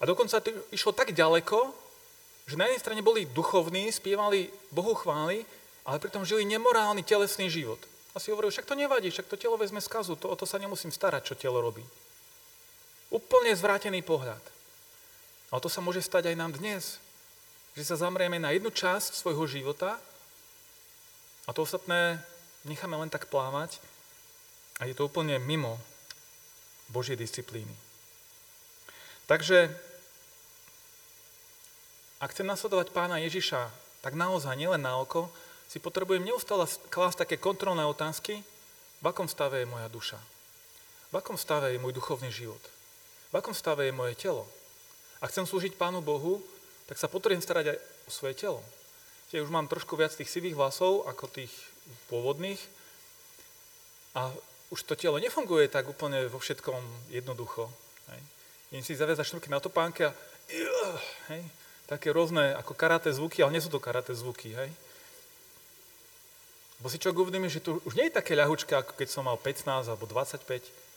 A 0.00 0.08
dokonca 0.08 0.40
to 0.40 0.50
išlo 0.72 0.96
tak 0.96 1.12
ďaleko, 1.12 1.70
že 2.48 2.58
na 2.58 2.66
jednej 2.66 2.82
strane 2.82 3.02
boli 3.04 3.30
duchovní, 3.30 3.92
spievali 3.92 4.50
Bohu 4.74 4.96
chvály, 4.96 5.46
ale 5.86 6.02
pritom 6.02 6.26
žili 6.26 6.42
nemorálny 6.48 7.06
telesný 7.06 7.46
život. 7.46 7.78
A 8.10 8.18
si 8.18 8.34
hovoril, 8.34 8.50
však 8.50 8.66
to 8.66 8.74
nevadí, 8.74 9.06
však 9.12 9.30
to 9.30 9.38
telo 9.38 9.54
vezme 9.54 9.78
skazu, 9.78 10.18
to, 10.18 10.26
o 10.26 10.34
to 10.34 10.42
sa 10.42 10.58
nemusím 10.58 10.90
starať, 10.90 11.30
čo 11.30 11.38
telo 11.38 11.62
robí. 11.62 11.84
Úplne 13.10 13.52
zvrátený 13.58 14.06
pohľad. 14.06 14.42
Ale 15.50 15.60
to 15.60 15.66
sa 15.66 15.82
môže 15.82 16.02
stať 16.02 16.30
aj 16.30 16.36
nám 16.38 16.54
dnes, 16.54 17.02
že 17.74 17.82
sa 17.82 17.98
zamrieme 17.98 18.38
na 18.38 18.54
jednu 18.54 18.70
časť 18.70 19.18
svojho 19.18 19.50
života 19.50 19.98
a 21.46 21.50
to 21.50 21.66
ostatné 21.66 22.22
necháme 22.62 22.94
len 22.94 23.10
tak 23.10 23.26
plávať 23.26 23.82
a 24.78 24.86
je 24.86 24.94
to 24.94 25.10
úplne 25.10 25.42
mimo 25.42 25.78
Božej 26.90 27.18
disciplíny. 27.18 27.74
Takže, 29.26 29.70
ak 32.18 32.30
chcem 32.34 32.46
nasledovať 32.46 32.90
pána 32.90 33.22
Ježiša, 33.22 33.70
tak 34.02 34.18
naozaj, 34.18 34.58
nielen 34.58 34.82
na 34.82 34.98
oko, 34.98 35.30
si 35.70 35.78
potrebujem 35.78 36.26
neustále 36.26 36.66
klásť 36.90 37.26
také 37.26 37.36
kontrolné 37.38 37.86
otázky, 37.86 38.42
v 39.00 39.04
akom 39.06 39.30
stave 39.30 39.62
je 39.62 39.70
moja 39.70 39.86
duša, 39.86 40.18
v 41.10 41.14
akom 41.14 41.38
stave 41.38 41.70
je 41.70 41.78
môj 41.78 41.94
duchovný 41.94 42.34
život, 42.34 42.60
v 43.30 43.34
akom 43.38 43.54
stave 43.54 43.86
je 43.86 43.94
moje 43.94 44.18
telo. 44.18 44.44
A 45.22 45.30
chcem 45.30 45.46
slúžiť 45.46 45.78
Pánu 45.78 46.02
Bohu, 46.02 46.42
tak 46.90 46.98
sa 46.98 47.06
potrebujem 47.06 47.42
starať 47.42 47.74
aj 47.74 47.78
o 47.78 48.10
svoje 48.10 48.34
telo. 48.34 48.60
Ja 49.30 49.46
už 49.46 49.54
mám 49.54 49.70
trošku 49.70 49.94
viac 49.94 50.10
tých 50.10 50.26
sivých 50.26 50.58
vlasov 50.58 51.06
ako 51.06 51.30
tých 51.30 51.54
pôvodných 52.10 52.58
a 54.18 54.34
už 54.74 54.82
to 54.82 54.98
telo 54.98 55.22
nefunguje 55.22 55.70
tak 55.70 55.86
úplne 55.86 56.26
vo 56.26 56.42
všetkom 56.42 56.82
jednoducho. 57.14 57.70
Hej. 58.10 58.20
Idem 58.74 58.82
si 58.82 58.98
zaviazať 58.98 59.26
šnúrky 59.30 59.46
na 59.46 59.62
topánke 59.62 60.10
a 60.10 60.12
hej, 61.30 61.42
také 61.86 62.10
rôzne 62.10 62.58
ako 62.58 62.74
karate 62.74 63.10
zvuky, 63.14 63.42
ale 63.46 63.54
nie 63.54 63.62
sú 63.62 63.70
to 63.70 63.78
karate 63.78 64.10
zvuky. 64.10 64.50
Hej. 64.50 64.70
Bo 66.82 66.90
si 66.90 66.98
čo 66.98 67.14
uvedomí, 67.14 67.46
že 67.46 67.62
tu 67.62 67.78
už 67.86 67.94
nie 67.94 68.10
je 68.10 68.18
také 68.18 68.34
ľahučké, 68.34 68.72
ako 68.72 68.98
keď 68.98 69.08
som 69.14 69.30
mal 69.30 69.38
15 69.38 69.90
alebo 69.90 70.10
25. 70.10 70.89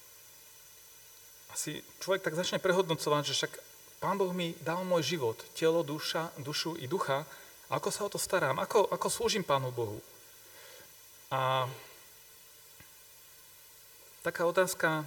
Asi 1.54 1.86
človek 2.02 2.26
tak 2.26 2.34
začne 2.34 2.58
prehodnocovať, 2.58 3.24
že 3.30 3.38
však 3.38 3.54
Pán 4.02 4.18
Boh 4.18 4.34
mi 4.34 4.58
dal 4.66 4.82
môj 4.82 5.16
život, 5.16 5.38
telo, 5.54 5.86
duša, 5.86 6.34
dušu 6.42 6.76
i 6.82 6.89
ducha, 6.89 7.30
ako 7.70 7.89
sa 7.94 8.04
o 8.04 8.10
to 8.10 8.18
starám, 8.18 8.58
ako, 8.58 8.89
ako 8.89 9.08
slúžim 9.08 9.46
Pánu 9.46 9.70
Bohu. 9.70 10.02
A 11.30 11.70
taká 14.26 14.50
otázka, 14.50 15.06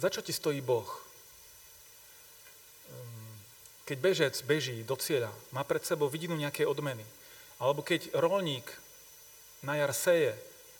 za 0.00 0.08
čo 0.08 0.24
ti 0.24 0.32
stojí 0.32 0.64
Boh? 0.64 0.88
Ehm, 2.88 3.38
keď 3.84 3.98
bežec 4.00 4.34
beží 4.48 4.80
do 4.88 4.96
cieľa, 4.96 5.30
má 5.52 5.68
pred 5.68 5.84
sebou 5.84 6.08
vidinu 6.08 6.32
nejaké 6.32 6.64
odmeny. 6.64 7.04
Alebo 7.60 7.84
keď 7.84 8.08
rolník 8.16 8.66
na 9.60 9.76
jar 9.76 9.92
seje 9.92 10.32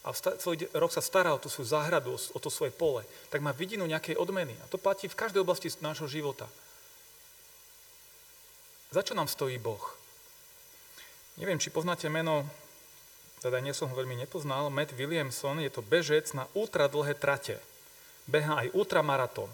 a 0.08 0.16
celý 0.16 0.64
rok 0.72 0.88
sa 0.88 1.04
stará 1.04 1.36
o 1.36 1.42
tú 1.42 1.52
svoju 1.52 1.68
záhradu, 1.68 2.16
o 2.16 2.38
to 2.40 2.48
svoje 2.48 2.72
pole, 2.72 3.04
tak 3.28 3.44
má 3.44 3.52
vidinu 3.52 3.84
nejakej 3.84 4.16
odmeny. 4.16 4.56
A 4.64 4.70
to 4.72 4.80
platí 4.80 5.04
v 5.04 5.18
každej 5.20 5.44
oblasti 5.44 5.68
nášho 5.84 6.08
života. 6.08 6.48
Za 8.88 9.04
čo 9.04 9.12
nám 9.12 9.28
stojí 9.28 9.60
Boh? 9.60 9.84
Neviem, 11.36 11.60
či 11.60 11.68
poznáte 11.68 12.08
meno 12.08 12.48
teda 13.38 13.62
nie 13.62 13.70
som 13.70 13.86
ho 13.86 13.94
veľmi 13.94 14.18
nepoznal, 14.18 14.66
Matt 14.66 14.98
Williamson, 14.98 15.62
je 15.62 15.70
to 15.70 15.82
bežec 15.82 16.26
na 16.34 16.50
ultra 16.58 16.90
dlhé 16.90 17.14
trate. 17.14 17.62
Beha 18.26 18.66
aj 18.66 18.74
ultramaratón. 18.74 19.50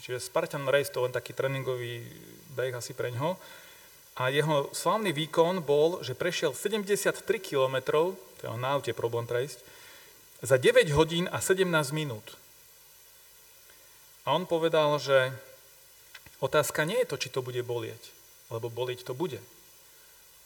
Čiže 0.00 0.24
Spartan 0.24 0.64
Race 0.64 0.88
to 0.88 1.04
len 1.04 1.12
taký 1.12 1.36
tréningový 1.36 2.04
beh 2.56 2.72
asi 2.72 2.96
pre 2.96 3.12
ňoho. 3.12 3.36
A 4.20 4.28
jeho 4.32 4.72
slavný 4.72 5.12
výkon 5.12 5.62
bol, 5.64 6.00
že 6.00 6.16
prešiel 6.16 6.56
73 6.56 7.24
km, 7.40 7.76
to 8.36 8.40
je 8.44 8.48
na 8.56 8.76
aute 8.76 8.92
problém 8.96 9.24
prejsť, 9.24 9.60
za 10.40 10.56
9 10.56 10.88
hodín 10.96 11.28
a 11.32 11.40
17 11.40 11.68
minút. 11.92 12.36
A 14.24 14.32
on 14.36 14.48
povedal, 14.48 14.96
že 15.00 15.32
otázka 16.40 16.84
nie 16.84 16.96
je 17.04 17.10
to, 17.12 17.16
či 17.20 17.28
to 17.28 17.44
bude 17.44 17.60
bolieť, 17.64 18.00
lebo 18.48 18.72
bolieť 18.72 19.04
to 19.04 19.12
bude. 19.12 19.40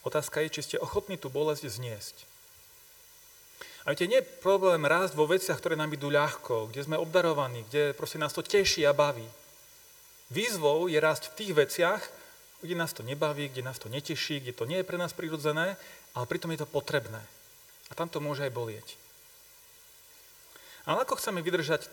Otázka 0.05 0.43
je, 0.45 0.53
či 0.59 0.61
ste 0.61 0.77
ochotní 0.83 1.17
tú 1.17 1.31
bolesť 1.31 1.65
zniesť. 1.65 2.15
A 3.85 3.93
viete, 3.93 4.09
nie 4.09 4.21
je 4.21 4.31
problém 4.41 4.81
rásť 4.81 5.13
vo 5.13 5.29
veciach, 5.29 5.61
ktoré 5.61 5.77
nám 5.77 5.93
idú 5.93 6.09
ľahko, 6.09 6.73
kde 6.73 6.81
sme 6.85 6.97
obdarovaní, 6.97 7.65
kde 7.69 7.93
proste 7.93 8.17
nás 8.17 8.33
to 8.33 8.41
teší 8.41 8.85
a 8.89 8.97
baví. 8.97 9.25
Výzvou 10.33 10.89
je 10.89 10.97
rásť 10.97 11.29
v 11.29 11.37
tých 11.37 11.53
veciach, 11.53 12.01
kde 12.65 12.73
nás 12.73 12.97
to 12.97 13.05
nebaví, 13.05 13.53
kde 13.53 13.61
nás 13.61 13.77
to 13.77 13.85
neteší, 13.89 14.41
kde 14.41 14.57
to 14.57 14.65
nie 14.65 14.81
je 14.81 14.89
pre 14.89 14.97
nás 14.97 15.13
prirodzené, 15.13 15.77
ale 16.17 16.25
pritom 16.25 16.49
je 16.49 16.65
to 16.65 16.67
potrebné. 16.69 17.21
A 17.89 17.93
tam 17.93 18.09
to 18.09 18.17
môže 18.17 18.41
aj 18.41 18.49
bolieť. 18.49 18.97
Ale 20.85 21.01
ako 21.01 21.17
chceme 21.17 21.41
vydržať 21.41 21.89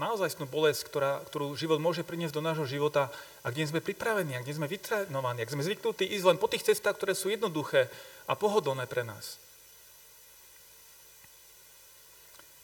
naozajstnú 0.00 0.48
bolesť, 0.48 0.88
ktorá, 0.88 1.20
ktorú 1.28 1.52
život 1.54 1.78
môže 1.78 2.02
priniesť 2.02 2.34
do 2.34 2.42
nášho 2.42 2.64
života, 2.64 3.12
ak 3.44 3.54
nie 3.54 3.68
sme 3.68 3.84
pripravení, 3.84 4.34
ak 4.34 4.46
nie 4.48 4.56
sme 4.56 4.66
vytrénovaní, 4.66 5.44
ak 5.44 5.52
sme 5.52 5.62
zvyknutí 5.62 6.08
ísť 6.08 6.26
len 6.32 6.40
po 6.40 6.48
tých 6.48 6.64
cestách, 6.64 6.96
ktoré 6.96 7.12
sú 7.12 7.28
jednoduché 7.28 7.92
a 8.26 8.32
pohodlné 8.32 8.88
pre 8.88 9.04
nás. 9.04 9.36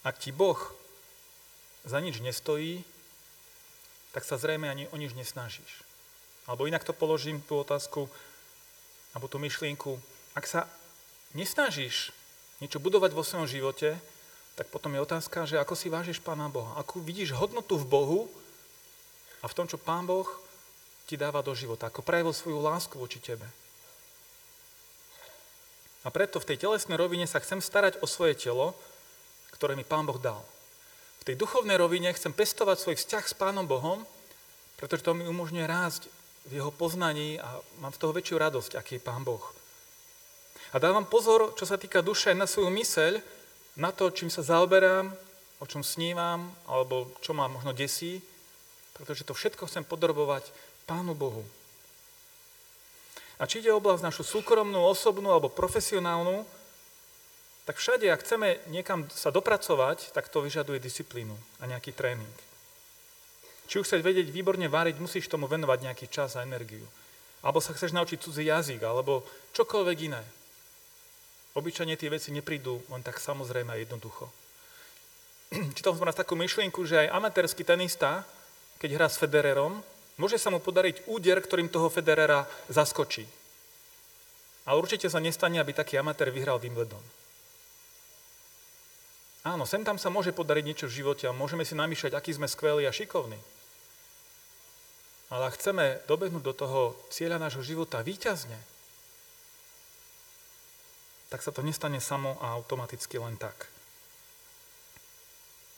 Ak 0.03 0.17
ti 0.17 0.33
Boh 0.33 0.57
za 1.85 2.01
nič 2.01 2.25
nestojí, 2.25 2.81
tak 4.17 4.25
sa 4.25 4.41
zrejme 4.41 4.67
ani 4.67 4.89
o 4.89 4.97
nič 4.97 5.13
nesnažíš. 5.13 5.85
Alebo 6.49 6.65
inak 6.65 6.83
to 6.83 6.97
položím, 6.97 7.45
tú 7.45 7.61
otázku, 7.61 8.09
alebo 9.13 9.29
tú 9.29 9.37
myšlienku, 9.37 10.01
ak 10.33 10.49
sa 10.49 10.65
nesnažíš 11.37 12.11
niečo 12.65 12.81
budovať 12.81 13.13
vo 13.13 13.21
svojom 13.21 13.45
živote, 13.45 14.01
tak 14.59 14.67
potom 14.75 14.91
je 14.91 15.07
otázka, 15.07 15.47
že 15.47 15.55
ako 15.63 15.79
si 15.79 15.87
vážiš 15.87 16.19
Pána 16.19 16.51
Boha, 16.51 16.75
akú 16.75 16.99
vidíš 16.99 17.31
hodnotu 17.39 17.79
v 17.79 17.87
Bohu 17.87 18.21
a 19.39 19.47
v 19.47 19.55
tom, 19.55 19.71
čo 19.71 19.79
Pán 19.79 20.03
Boh 20.03 20.27
ti 21.07 21.15
dáva 21.15 21.47
do 21.47 21.55
života, 21.55 21.87
ako 21.87 22.03
prejavil 22.03 22.35
svoju 22.35 22.59
lásku 22.59 22.99
voči 22.99 23.23
tebe. 23.23 23.47
A 26.03 26.11
preto 26.11 26.43
v 26.43 26.51
tej 26.51 26.67
telesnej 26.67 26.99
rovine 26.99 27.31
sa 27.31 27.39
chcem 27.39 27.63
starať 27.63 28.03
o 28.03 28.07
svoje 28.11 28.35
telo, 28.35 28.75
ktoré 29.55 29.79
mi 29.79 29.87
Pán 29.87 30.11
Boh 30.11 30.19
dal. 30.19 30.43
V 31.23 31.27
tej 31.31 31.39
duchovnej 31.39 31.79
rovine 31.79 32.11
chcem 32.11 32.35
pestovať 32.35 32.83
svoj 32.83 32.97
vzťah 32.99 33.25
s 33.31 33.39
Pánom 33.39 33.63
Bohom, 33.63 34.03
pretože 34.75 35.07
to 35.07 35.15
mi 35.15 35.23
umožňuje 35.23 35.71
rásť 35.71 36.11
v 36.51 36.59
jeho 36.59 36.75
poznaní 36.75 37.39
a 37.39 37.63
mám 37.79 37.95
z 37.95 38.01
toho 38.03 38.11
väčšiu 38.11 38.37
radosť, 38.43 38.75
aký 38.75 38.99
je 38.99 39.07
Pán 39.07 39.23
Boh. 39.23 39.43
A 40.75 40.83
dávam 40.83 41.07
pozor, 41.07 41.55
čo 41.55 41.63
sa 41.63 41.79
týka 41.79 42.03
duše, 42.03 42.35
na 42.35 42.51
svoju 42.51 42.75
myseľ, 42.75 43.38
na 43.79 43.95
to, 43.95 44.11
čím 44.11 44.27
sa 44.29 44.43
zaoberám, 44.43 45.15
o 45.63 45.65
čom 45.67 45.87
snívam, 45.87 46.51
alebo 46.67 47.15
čo 47.23 47.31
ma 47.33 47.47
možno 47.47 47.71
desí, 47.71 48.19
pretože 48.99 49.23
to 49.23 49.33
všetko 49.33 49.71
chcem 49.71 49.87
podrobovať 49.87 50.51
Pánu 50.91 51.15
Bohu. 51.15 51.47
A 53.39 53.47
či 53.47 53.63
ide 53.63 53.71
oblasť 53.71 54.03
našu 54.03 54.27
súkromnú, 54.27 54.83
osobnú 54.83 55.31
alebo 55.31 55.47
profesionálnu, 55.47 56.43
tak 57.71 57.79
všade, 57.79 58.11
ak 58.11 58.25
chceme 58.27 58.59
niekam 58.73 59.07
sa 59.13 59.31
dopracovať, 59.31 60.11
tak 60.11 60.27
to 60.27 60.43
vyžaduje 60.43 60.83
disciplínu 60.83 61.37
a 61.63 61.71
nejaký 61.71 61.95
tréning. 61.95 62.37
Či 63.69 63.79
už 63.79 63.87
chceš 63.87 64.03
vedieť 64.03 64.33
výborne 64.33 64.67
variť, 64.67 64.97
musíš 64.99 65.29
tomu 65.29 65.45
venovať 65.45 65.85
nejaký 65.85 66.07
čas 66.09 66.35
a 66.35 66.43
energiu. 66.43 66.89
Alebo 67.45 67.61
sa 67.61 67.77
chceš 67.77 67.93
naučiť 67.93 68.19
cudzí 68.25 68.49
jazyk, 68.49 68.83
alebo 68.83 69.23
čokoľvek 69.53 69.99
iné. 70.09 70.25
Obyčajne 71.59 71.99
tie 71.99 72.07
veci 72.07 72.31
neprídu 72.31 72.79
len 72.87 73.03
tak 73.03 73.19
samozrejme 73.19 73.75
a 73.75 73.83
jednoducho. 73.83 74.31
Čítal 75.77 75.99
som 75.99 76.07
raz 76.07 76.15
takú 76.15 76.39
myšlienku, 76.39 76.87
že 76.87 77.03
aj 77.03 77.19
amatérsky 77.19 77.67
tenista, 77.67 78.23
keď 78.79 78.91
hrá 78.95 79.07
s 79.11 79.19
Federerom, 79.19 79.83
môže 80.23 80.39
sa 80.39 80.55
mu 80.55 80.63
podariť 80.63 81.11
úder, 81.11 81.43
ktorým 81.43 81.67
toho 81.67 81.91
Federera 81.91 82.47
zaskočí. 82.71 83.27
Ale 84.71 84.79
určite 84.79 85.11
sa 85.11 85.19
nestane, 85.19 85.59
aby 85.59 85.75
taký 85.75 85.99
amatér 85.99 86.31
vyhral 86.31 86.63
Wimbledon. 86.63 87.03
Áno, 89.43 89.67
sem 89.67 89.83
tam 89.83 89.99
sa 89.99 90.15
môže 90.15 90.31
podariť 90.31 90.63
niečo 90.63 90.87
v 90.87 91.03
živote 91.03 91.27
a 91.27 91.35
môžeme 91.35 91.67
si 91.67 91.75
namýšľať, 91.75 92.15
aký 92.15 92.39
sme 92.39 92.47
skvelí 92.47 92.87
a 92.87 92.95
šikovní. 92.95 93.41
Ale 95.35 95.43
ak 95.51 95.59
chceme 95.59 96.07
dobehnúť 96.07 96.45
do 96.45 96.55
toho 96.55 96.81
cieľa 97.11 97.43
nášho 97.43 97.67
života 97.67 97.99
výťazne, 97.99 98.78
tak 101.29 101.45
sa 101.45 101.53
to 101.53 101.61
nestane 101.61 102.01
samo 102.01 102.41
a 102.41 102.57
automaticky 102.57 103.21
len 103.21 103.37
tak. 103.37 103.69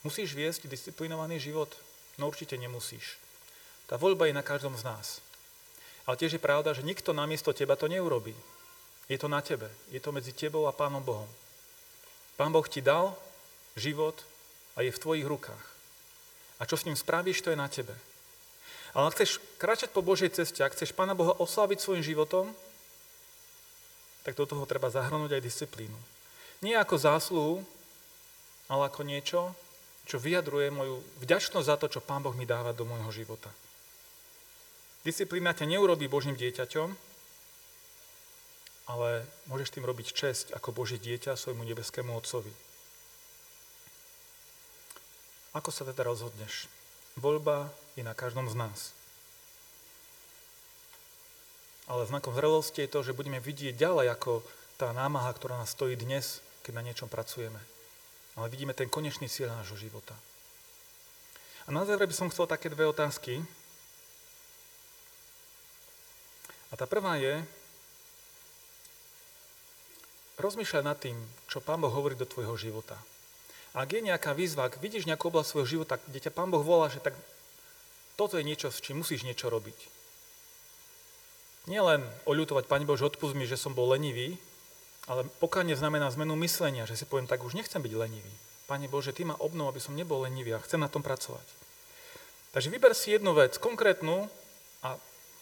Musíš 0.01 0.33
viesť 0.33 0.71
disciplinovaný 0.71 1.37
život? 1.43 1.69
No 2.17 2.31
určite 2.31 2.57
nemusíš. 2.57 3.21
Tá 3.91 3.99
voľba 3.99 4.31
je 4.31 4.39
na 4.39 4.47
každom 4.47 4.73
z 4.79 4.87
nás. 4.87 5.21
Ale 6.09 6.17
tiež 6.17 6.39
je 6.39 6.43
pravda, 6.43 6.73
že 6.73 6.87
nikto 6.87 7.13
namiesto 7.13 7.53
teba 7.53 7.77
to 7.77 7.91
neurobí. 7.91 8.33
Je 9.11 9.19
to 9.19 9.27
na 9.27 9.43
tebe. 9.43 9.69
Je 9.91 9.99
to 9.99 10.15
medzi 10.15 10.31
tebou 10.33 10.71
a 10.71 10.73
Pánom 10.73 11.03
Bohom. 11.03 11.29
Pán 12.39 12.55
Boh 12.55 12.65
ti 12.65 12.81
dal 12.81 13.13
život 13.77 14.17
a 14.79 14.87
je 14.87 14.95
v 14.95 15.03
tvojich 15.03 15.27
rukách. 15.27 15.67
A 16.61 16.65
čo 16.65 16.79
s 16.79 16.87
ním 16.87 16.97
spravíš, 16.97 17.43
to 17.43 17.53
je 17.53 17.59
na 17.59 17.69
tebe. 17.69 17.93
Ale 18.95 19.11
ak 19.11 19.15
chceš 19.19 19.43
kráčať 19.61 19.91
po 19.93 20.01
Božej 20.01 20.33
ceste, 20.33 20.63
ak 20.63 20.73
chceš 20.73 20.97
Pána 20.97 21.13
Boha 21.13 21.37
oslaviť 21.37 21.79
svojim 21.83 22.05
životom, 22.07 22.51
tak 24.25 24.37
do 24.37 24.45
toho 24.45 24.65
treba 24.69 24.93
zahrnúť 24.93 25.37
aj 25.39 25.43
disciplínu. 25.45 25.97
Nie 26.61 26.77
ako 26.77 26.97
zásluhu, 27.01 27.55
ale 28.69 28.87
ako 28.87 29.03
niečo, 29.03 29.41
čo 30.05 30.21
vyjadruje 30.21 30.69
moju 30.71 31.01
vďačnosť 31.25 31.67
za 31.67 31.77
to, 31.81 31.87
čo 31.89 32.05
Pán 32.05 32.21
Boh 32.21 32.37
mi 32.37 32.45
dáva 32.45 32.77
do 32.77 32.85
môjho 32.85 33.11
života. 33.11 33.49
Disciplína 35.01 35.57
ťa 35.57 35.65
neurobí 35.65 36.07
Božím 36.13 36.37
dieťaťom, 36.37 36.93
ale 38.91 39.25
môžeš 39.49 39.73
tým 39.73 39.87
robiť 39.87 40.13
česť 40.13 40.47
ako 40.53 40.77
Božie 40.77 41.01
dieťa 41.01 41.39
svojmu 41.39 41.65
nebeskému 41.65 42.13
Otcovi. 42.13 42.53
Ako 45.57 45.73
sa 45.73 45.83
teda 45.89 46.05
rozhodneš? 46.05 46.69
Voľba 47.19 47.73
je 47.97 48.07
na 48.07 48.15
každom 48.15 48.47
z 48.47 48.55
nás. 48.55 48.95
Ale 51.91 52.07
znakom 52.07 52.31
zrelosti 52.31 52.87
je 52.87 52.93
to, 52.95 53.03
že 53.03 53.17
budeme 53.19 53.43
vidieť 53.43 53.75
ďalej 53.75 54.15
ako 54.15 54.47
tá 54.79 54.95
námaha, 54.95 55.35
ktorá 55.35 55.59
nás 55.59 55.75
stojí 55.75 55.99
dnes, 55.99 56.39
keď 56.63 56.79
na 56.79 56.87
niečom 56.87 57.11
pracujeme. 57.11 57.59
Ale 58.39 58.47
vidíme 58.47 58.73
ten 58.79 58.87
konečný 58.87 59.27
cieľ 59.27 59.59
nášho 59.59 59.75
života. 59.75 60.15
A 61.67 61.75
na 61.75 61.83
záver 61.83 62.07
by 62.07 62.15
som 62.15 62.31
chcel 62.31 62.47
také 62.47 62.71
dve 62.71 62.87
otázky, 62.87 63.43
A 66.71 66.79
tá 66.79 66.87
prvá 66.87 67.19
je, 67.19 67.43
rozmýšľaj 70.39 70.85
nad 70.87 70.99
tým, 70.99 71.19
čo 71.51 71.59
Pán 71.59 71.83
Boh 71.83 71.91
hovorí 71.91 72.15
do 72.15 72.27
tvojho 72.27 72.55
života. 72.55 72.95
Ak 73.75 73.91
je 73.91 74.03
nejaká 74.03 74.35
výzva, 74.35 74.67
ak 74.67 74.79
vidíš 74.79 75.07
nejakú 75.07 75.31
oblasť 75.31 75.51
svojho 75.51 75.69
života, 75.79 75.99
kde 75.99 76.31
ťa 76.31 76.35
Pán 76.35 76.51
Boh 76.51 76.63
volá, 76.63 76.87
že 76.87 77.03
tak 77.03 77.19
toto 78.15 78.39
je 78.39 78.47
niečo, 78.47 78.71
s 78.71 78.83
čím 78.83 79.03
musíš 79.03 79.27
niečo 79.27 79.51
robiť. 79.51 80.00
Nielen 81.69 82.01
oľutovať, 82.25 82.65
Pane 82.65 82.89
Bože, 82.89 83.05
odpust 83.05 83.37
mi, 83.37 83.45
že 83.45 83.61
som 83.61 83.77
bol 83.77 83.93
lenivý, 83.93 84.41
ale 85.11 85.29
pokánie 85.43 85.77
znamená 85.77 86.09
zmenu 86.15 86.39
myslenia, 86.41 86.87
že 86.89 86.97
si 86.97 87.05
poviem, 87.05 87.29
tak 87.29 87.45
už 87.45 87.59
nechcem 87.59 87.83
byť 87.83 87.93
lenivý. 87.93 88.33
Pane 88.71 88.87
Bože, 88.89 89.13
Ty 89.13 89.29
ma 89.29 89.37
obnov, 89.37 89.75
aby 89.75 89.83
som 89.83 89.99
nebol 89.99 90.23
lenivý 90.25 90.57
a 90.57 90.63
chcem 90.63 90.81
na 90.81 90.89
tom 90.89 91.03
pracovať. 91.03 91.45
Takže 92.55 92.71
vyber 92.71 92.95
si 92.95 93.13
jednu 93.13 93.35
vec, 93.35 93.59
konkrétnu 93.59 94.31
a 94.83 94.97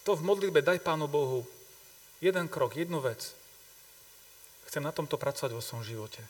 to 0.05 0.17
v 0.17 0.25
modlitbe 0.25 0.65
daj 0.65 0.81
Pánu 0.81 1.07
Bohu 1.09 1.45
jeden 2.21 2.49
krok, 2.49 2.77
jednu 2.77 3.01
vec. 3.01 3.33
Chcem 4.69 4.85
na 4.85 4.93
tomto 4.93 5.17
pracovať 5.17 5.53
vo 5.57 5.65
svojom 5.65 5.85
živote. 5.85 6.21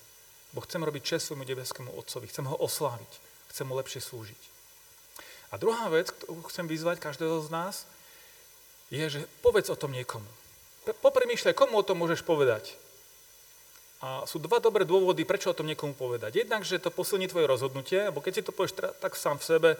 Bo 0.54 0.62
chcem 0.62 0.82
robiť 0.82 1.02
čest 1.02 1.30
svojmu 1.30 1.44
nebeskému 1.44 1.90
Otcovi. 1.98 2.30
Chcem 2.30 2.46
ho 2.46 2.56
osláviť. 2.56 3.12
Chcem 3.50 3.66
mu 3.66 3.74
lepšie 3.74 3.98
slúžiť. 3.98 4.42
A 5.50 5.56
druhá 5.56 5.88
vec, 5.88 6.12
ktorú 6.12 6.44
chcem 6.46 6.68
vyzvať 6.68 7.00
každého 7.02 7.40
z 7.42 7.48
nás, 7.50 7.74
je, 8.88 9.04
že 9.08 9.20
povedz 9.44 9.68
o 9.68 9.76
tom 9.76 9.92
niekomu. 9.92 10.26
Popremýšľaj, 11.04 11.56
komu 11.56 11.80
o 11.80 11.84
tom 11.84 12.00
môžeš 12.00 12.24
povedať. 12.24 12.76
A 13.98 14.24
sú 14.24 14.38
dva 14.38 14.62
dobré 14.62 14.86
dôvody, 14.86 15.26
prečo 15.26 15.50
o 15.50 15.58
tom 15.58 15.66
niekomu 15.66 15.92
povedať. 15.92 16.46
Jednak, 16.46 16.62
že 16.62 16.78
to 16.78 16.94
posilní 16.94 17.26
tvoje 17.28 17.50
rozhodnutie, 17.50 18.08
alebo 18.08 18.22
keď 18.22 18.32
si 18.40 18.46
to 18.46 18.54
povieš 18.54 18.78
tak 19.02 19.12
sám 19.18 19.42
v 19.42 19.44
sebe, 19.44 19.70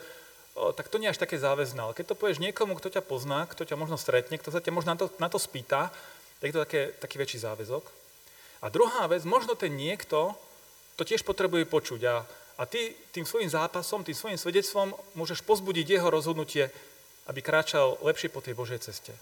tak 0.74 0.90
to 0.90 0.98
nie 0.98 1.06
je 1.06 1.14
až 1.14 1.22
také 1.22 1.38
záväzné. 1.38 1.80
Ale 1.80 1.94
keď 1.94 2.12
to 2.12 2.18
povieš 2.18 2.42
niekomu, 2.42 2.74
kto 2.76 2.98
ťa 2.98 3.02
pozná, 3.06 3.46
kto 3.46 3.62
ťa 3.62 3.78
možno 3.78 3.94
stretne, 3.94 4.36
kto 4.36 4.50
sa 4.50 4.58
ťa 4.58 4.74
možno 4.74 4.90
na 4.92 4.98
to, 4.98 5.06
na 5.22 5.28
to 5.30 5.38
spýta, 5.38 5.94
tak 6.42 6.46
je 6.50 6.54
to 6.54 6.64
také, 6.66 6.82
taký 6.98 7.16
väčší 7.22 7.38
záväzok. 7.46 7.84
A 8.58 8.66
druhá 8.74 9.06
vec, 9.06 9.22
možno 9.22 9.54
ten 9.54 9.70
niekto 9.70 10.34
to 10.98 11.06
tiež 11.06 11.22
potrebuje 11.22 11.62
počuť. 11.70 12.00
A, 12.10 12.26
a 12.58 12.62
ty 12.66 12.90
tým 13.14 13.22
svojim 13.22 13.46
zápasom, 13.46 14.02
tým 14.02 14.18
svojim 14.18 14.38
svedectvom 14.38 14.98
môžeš 15.14 15.46
pozbudiť 15.46 15.94
jeho 15.94 16.10
rozhodnutie, 16.10 16.74
aby 17.28 17.44
kráčal 17.44 18.00
lepšie 18.00 18.32
po 18.32 18.40
tej 18.40 18.56
Božej 18.56 18.80
ceste. 18.80 19.12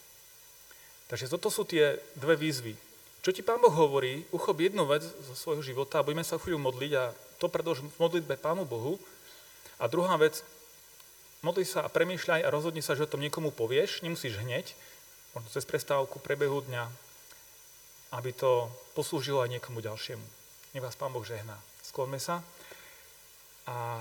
Takže 1.10 1.30
toto 1.30 1.50
sú 1.50 1.66
tie 1.66 1.98
dve 2.14 2.38
výzvy. 2.38 2.74
Čo 3.22 3.34
ti 3.34 3.42
Pán 3.42 3.58
Boh 3.58 3.74
hovorí, 3.74 4.22
uchop 4.30 4.62
jednu 4.62 4.86
vec 4.86 5.02
zo 5.02 5.34
svojho 5.34 5.62
života 5.62 5.98
a 5.98 6.06
budeme 6.06 6.22
sa 6.22 6.38
chvíľu 6.38 6.62
modliť 6.62 6.92
a 6.94 7.10
to 7.42 7.50
predlož 7.50 7.82
v 7.82 7.98
modlitbe 7.98 8.38
Pánu 8.38 8.62
Bohu. 8.62 9.02
A 9.82 9.90
druhá 9.90 10.14
vec, 10.14 10.46
modli 11.42 11.66
sa 11.66 11.82
a 11.82 11.90
premýšľaj 11.90 12.46
a 12.46 12.54
rozhodni 12.54 12.80
sa, 12.80 12.94
že 12.94 13.04
o 13.04 13.10
tom 13.10 13.22
niekomu 13.22 13.50
povieš, 13.50 14.06
nemusíš 14.06 14.38
hneď, 14.38 14.78
možno 15.34 15.50
cez 15.50 15.66
prestávku, 15.66 16.22
prebehu 16.22 16.62
dňa, 16.64 16.86
aby 18.14 18.30
to 18.30 18.70
poslúžilo 18.94 19.42
aj 19.42 19.58
niekomu 19.58 19.82
ďalšiemu. 19.82 20.26
Nech 20.74 20.82
vás 20.82 20.94
Pán 20.94 21.10
Boh 21.10 21.26
žehná. 21.26 21.58
Skloňme 21.82 22.22
sa 22.22 22.46
a 23.66 23.98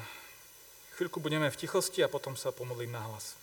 chvíľku 0.98 1.18
budeme 1.18 1.50
v 1.50 1.60
tichosti 1.60 2.06
a 2.06 2.10
potom 2.10 2.38
sa 2.38 2.54
pomodlím 2.54 2.94
na 2.94 3.02
hlas. 3.02 3.34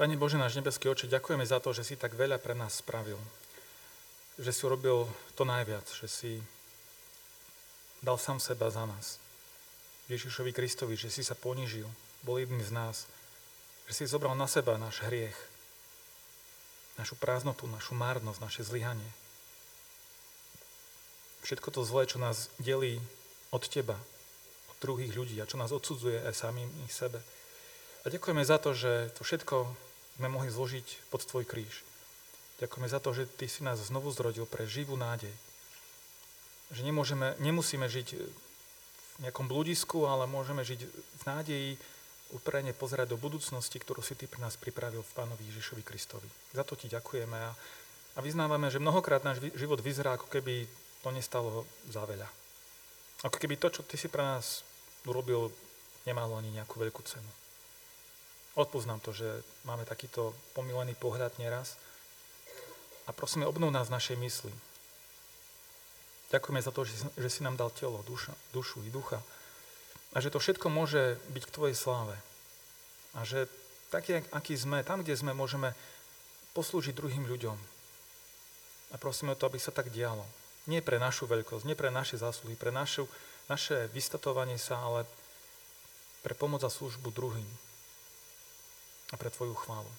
Pane 0.00 0.16
Bože, 0.16 0.40
náš 0.40 0.56
nebeský 0.56 0.88
oče, 0.88 1.12
ďakujeme 1.12 1.44
za 1.44 1.60
to, 1.60 1.76
že 1.76 1.84
si 1.84 1.94
tak 2.00 2.16
veľa 2.16 2.40
pre 2.40 2.56
nás 2.56 2.80
spravil 2.80 3.20
že 4.40 4.56
si 4.56 4.64
urobil 4.64 5.04
to 5.36 5.44
najviac, 5.44 5.84
že 5.84 6.08
si 6.08 6.32
dal 8.00 8.16
sám 8.16 8.40
seba 8.40 8.72
za 8.72 8.88
nás. 8.88 9.20
Ježišovi 10.08 10.56
Kristovi, 10.56 10.96
že 10.96 11.12
si 11.12 11.20
sa 11.20 11.36
ponížil, 11.36 11.84
bol 12.24 12.40
jedným 12.40 12.64
z 12.64 12.72
nás, 12.72 13.04
že 13.84 13.92
si 14.00 14.08
zobral 14.08 14.32
na 14.32 14.48
seba 14.48 14.80
náš 14.80 15.04
hriech, 15.04 15.36
našu 16.96 17.20
prázdnotu, 17.20 17.68
našu 17.68 17.92
márnosť, 17.92 18.40
naše 18.40 18.62
zlyhanie. 18.64 19.12
Všetko 21.44 21.68
to 21.68 21.84
zlé, 21.84 22.08
čo 22.08 22.16
nás 22.16 22.48
delí 22.56 22.96
od 23.52 23.64
teba, 23.68 24.00
od 24.72 24.76
druhých 24.80 25.12
ľudí 25.12 25.36
a 25.40 25.48
čo 25.48 25.60
nás 25.60 25.68
odsudzuje 25.68 26.24
aj 26.24 26.32
samým 26.32 26.68
ich 26.88 26.92
sebe. 26.96 27.20
A 28.04 28.06
ďakujeme 28.08 28.40
za 28.40 28.56
to, 28.56 28.72
že 28.72 29.12
to 29.20 29.20
všetko 29.20 29.68
sme 30.16 30.28
mohli 30.32 30.50
zložiť 30.50 31.10
pod 31.12 31.22
tvoj 31.26 31.44
kríž. 31.44 31.84
Ďakujeme 32.60 32.88
za 32.88 33.00
to, 33.00 33.16
že 33.16 33.28
Ty 33.28 33.46
si 33.48 33.60
nás 33.64 33.80
znovu 33.80 34.12
zrodil 34.12 34.44
pre 34.44 34.68
živú 34.68 34.96
nádej. 34.96 35.32
že 36.70 36.86
nemôžeme, 36.86 37.34
nemusíme 37.42 37.88
žiť 37.90 38.08
v 38.14 39.18
nejakom 39.26 39.50
bludisku, 39.50 40.06
ale 40.06 40.30
môžeme 40.30 40.62
žiť 40.62 40.80
v 40.86 41.22
nádeji, 41.26 41.70
uprene 42.30 42.70
pozerať 42.70 43.10
do 43.10 43.18
budúcnosti, 43.18 43.82
ktorú 43.82 44.06
si 44.06 44.14
Ty 44.14 44.30
pre 44.30 44.38
nás 44.38 44.54
pripravil 44.54 45.02
v 45.02 45.14
Pánovi 45.18 45.42
Ježišovi 45.50 45.82
Kristovi. 45.82 46.30
Za 46.54 46.62
to 46.62 46.78
Ti 46.78 46.86
ďakujeme 46.86 47.34
a, 47.34 47.50
a 48.14 48.18
vyznávame, 48.22 48.70
že 48.70 48.78
mnohokrát 48.78 49.26
náš 49.26 49.42
život 49.58 49.82
vyzerá, 49.82 50.14
ako 50.14 50.30
keby 50.30 50.70
to 51.02 51.08
nestalo 51.10 51.66
za 51.90 52.06
veľa. 52.06 52.28
Ako 53.26 53.36
keby 53.36 53.58
to, 53.58 53.68
čo 53.72 53.82
Ty 53.82 53.96
si 53.98 54.06
pre 54.06 54.22
nás 54.22 54.62
urobil, 55.08 55.50
nemalo 56.06 56.38
ani 56.38 56.54
nejakú 56.54 56.78
veľkú 56.78 57.02
cenu. 57.02 57.28
Odpoznám 58.58 58.98
to, 58.98 59.14
že 59.14 59.46
máme 59.62 59.86
takýto 59.86 60.34
pomilený 60.58 60.98
pohľad 60.98 61.38
neraz 61.38 61.78
a 63.06 63.14
prosíme, 63.14 63.46
obnov 63.46 63.70
nás 63.70 63.90
našej 63.90 64.18
mysli. 64.18 64.52
Ďakujeme 66.30 66.62
za 66.62 66.70
to, 66.74 66.86
že 67.14 67.28
si 67.30 67.42
nám 67.42 67.58
dal 67.58 67.70
telo, 67.74 68.02
duša, 68.06 68.34
dušu 68.54 68.86
i 68.86 68.90
ducha, 68.90 69.18
a 70.10 70.18
že 70.18 70.30
to 70.34 70.42
všetko 70.42 70.66
môže 70.66 71.22
byť 71.30 71.42
k 71.46 71.54
Tvojej 71.54 71.76
sláve. 71.78 72.18
A 73.14 73.22
že 73.22 73.46
taký, 73.94 74.26
aký 74.34 74.58
sme, 74.58 74.82
tam, 74.82 75.02
kde 75.06 75.14
sme, 75.14 75.30
môžeme 75.34 75.74
poslúžiť 76.54 76.94
druhým 76.94 77.30
ľuďom. 77.30 77.58
A 78.90 78.94
prosíme 78.98 79.34
o 79.34 79.38
to, 79.38 79.46
aby 79.46 79.62
sa 79.62 79.70
tak 79.70 79.94
dialo. 79.94 80.26
Nie 80.66 80.82
pre 80.82 80.98
našu 80.98 81.30
veľkosť, 81.30 81.62
nie 81.62 81.78
pre 81.78 81.94
naše 81.94 82.18
zásluhy, 82.18 82.58
pre 82.58 82.74
našu, 82.74 83.06
naše 83.46 83.86
vystatovanie 83.94 84.58
sa, 84.58 84.82
ale 84.82 85.06
pre 86.26 86.34
pomoc 86.34 86.66
a 86.66 86.70
službu 86.70 87.14
druhým. 87.14 87.46
A 89.10 89.18
pre 89.18 89.30
Tvoju 89.30 89.54
chválu. 89.54 89.90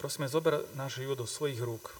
Prosíme, 0.00 0.26
zober 0.26 0.64
náš 0.74 0.98
život 0.98 1.20
do 1.20 1.28
svojich 1.28 1.60
rúk 1.62 1.94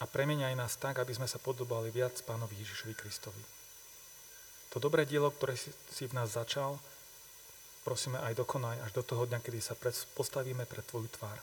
a 0.00 0.04
premeniaj 0.04 0.56
nás 0.56 0.76
tak, 0.76 1.00
aby 1.00 1.12
sme 1.12 1.28
sa 1.28 1.40
podobali 1.40 1.92
viac 1.92 2.16
Pánovi 2.24 2.56
Ježišovi 2.60 2.94
Kristovi. 2.96 3.42
To 4.72 4.80
dobré 4.80 5.08
dielo, 5.08 5.32
ktoré 5.32 5.56
si, 5.56 5.72
v 6.04 6.16
nás 6.16 6.36
začal, 6.36 6.76
prosíme 7.84 8.20
aj 8.20 8.36
dokonaj 8.36 8.76
až 8.84 8.92
do 8.92 9.02
toho 9.04 9.24
dňa, 9.24 9.40
kedy 9.40 9.60
sa 9.60 9.76
postavíme 10.16 10.68
pred 10.68 10.84
Tvoju 10.84 11.08
tvár. 11.16 11.38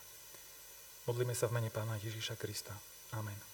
Modlíme 1.09 1.33
sa 1.35 1.49
v 1.49 1.59
mene 1.59 1.69
Pána 1.73 1.97
Ježíša 1.97 2.37
Krista. 2.37 2.73
Amen. 3.13 3.52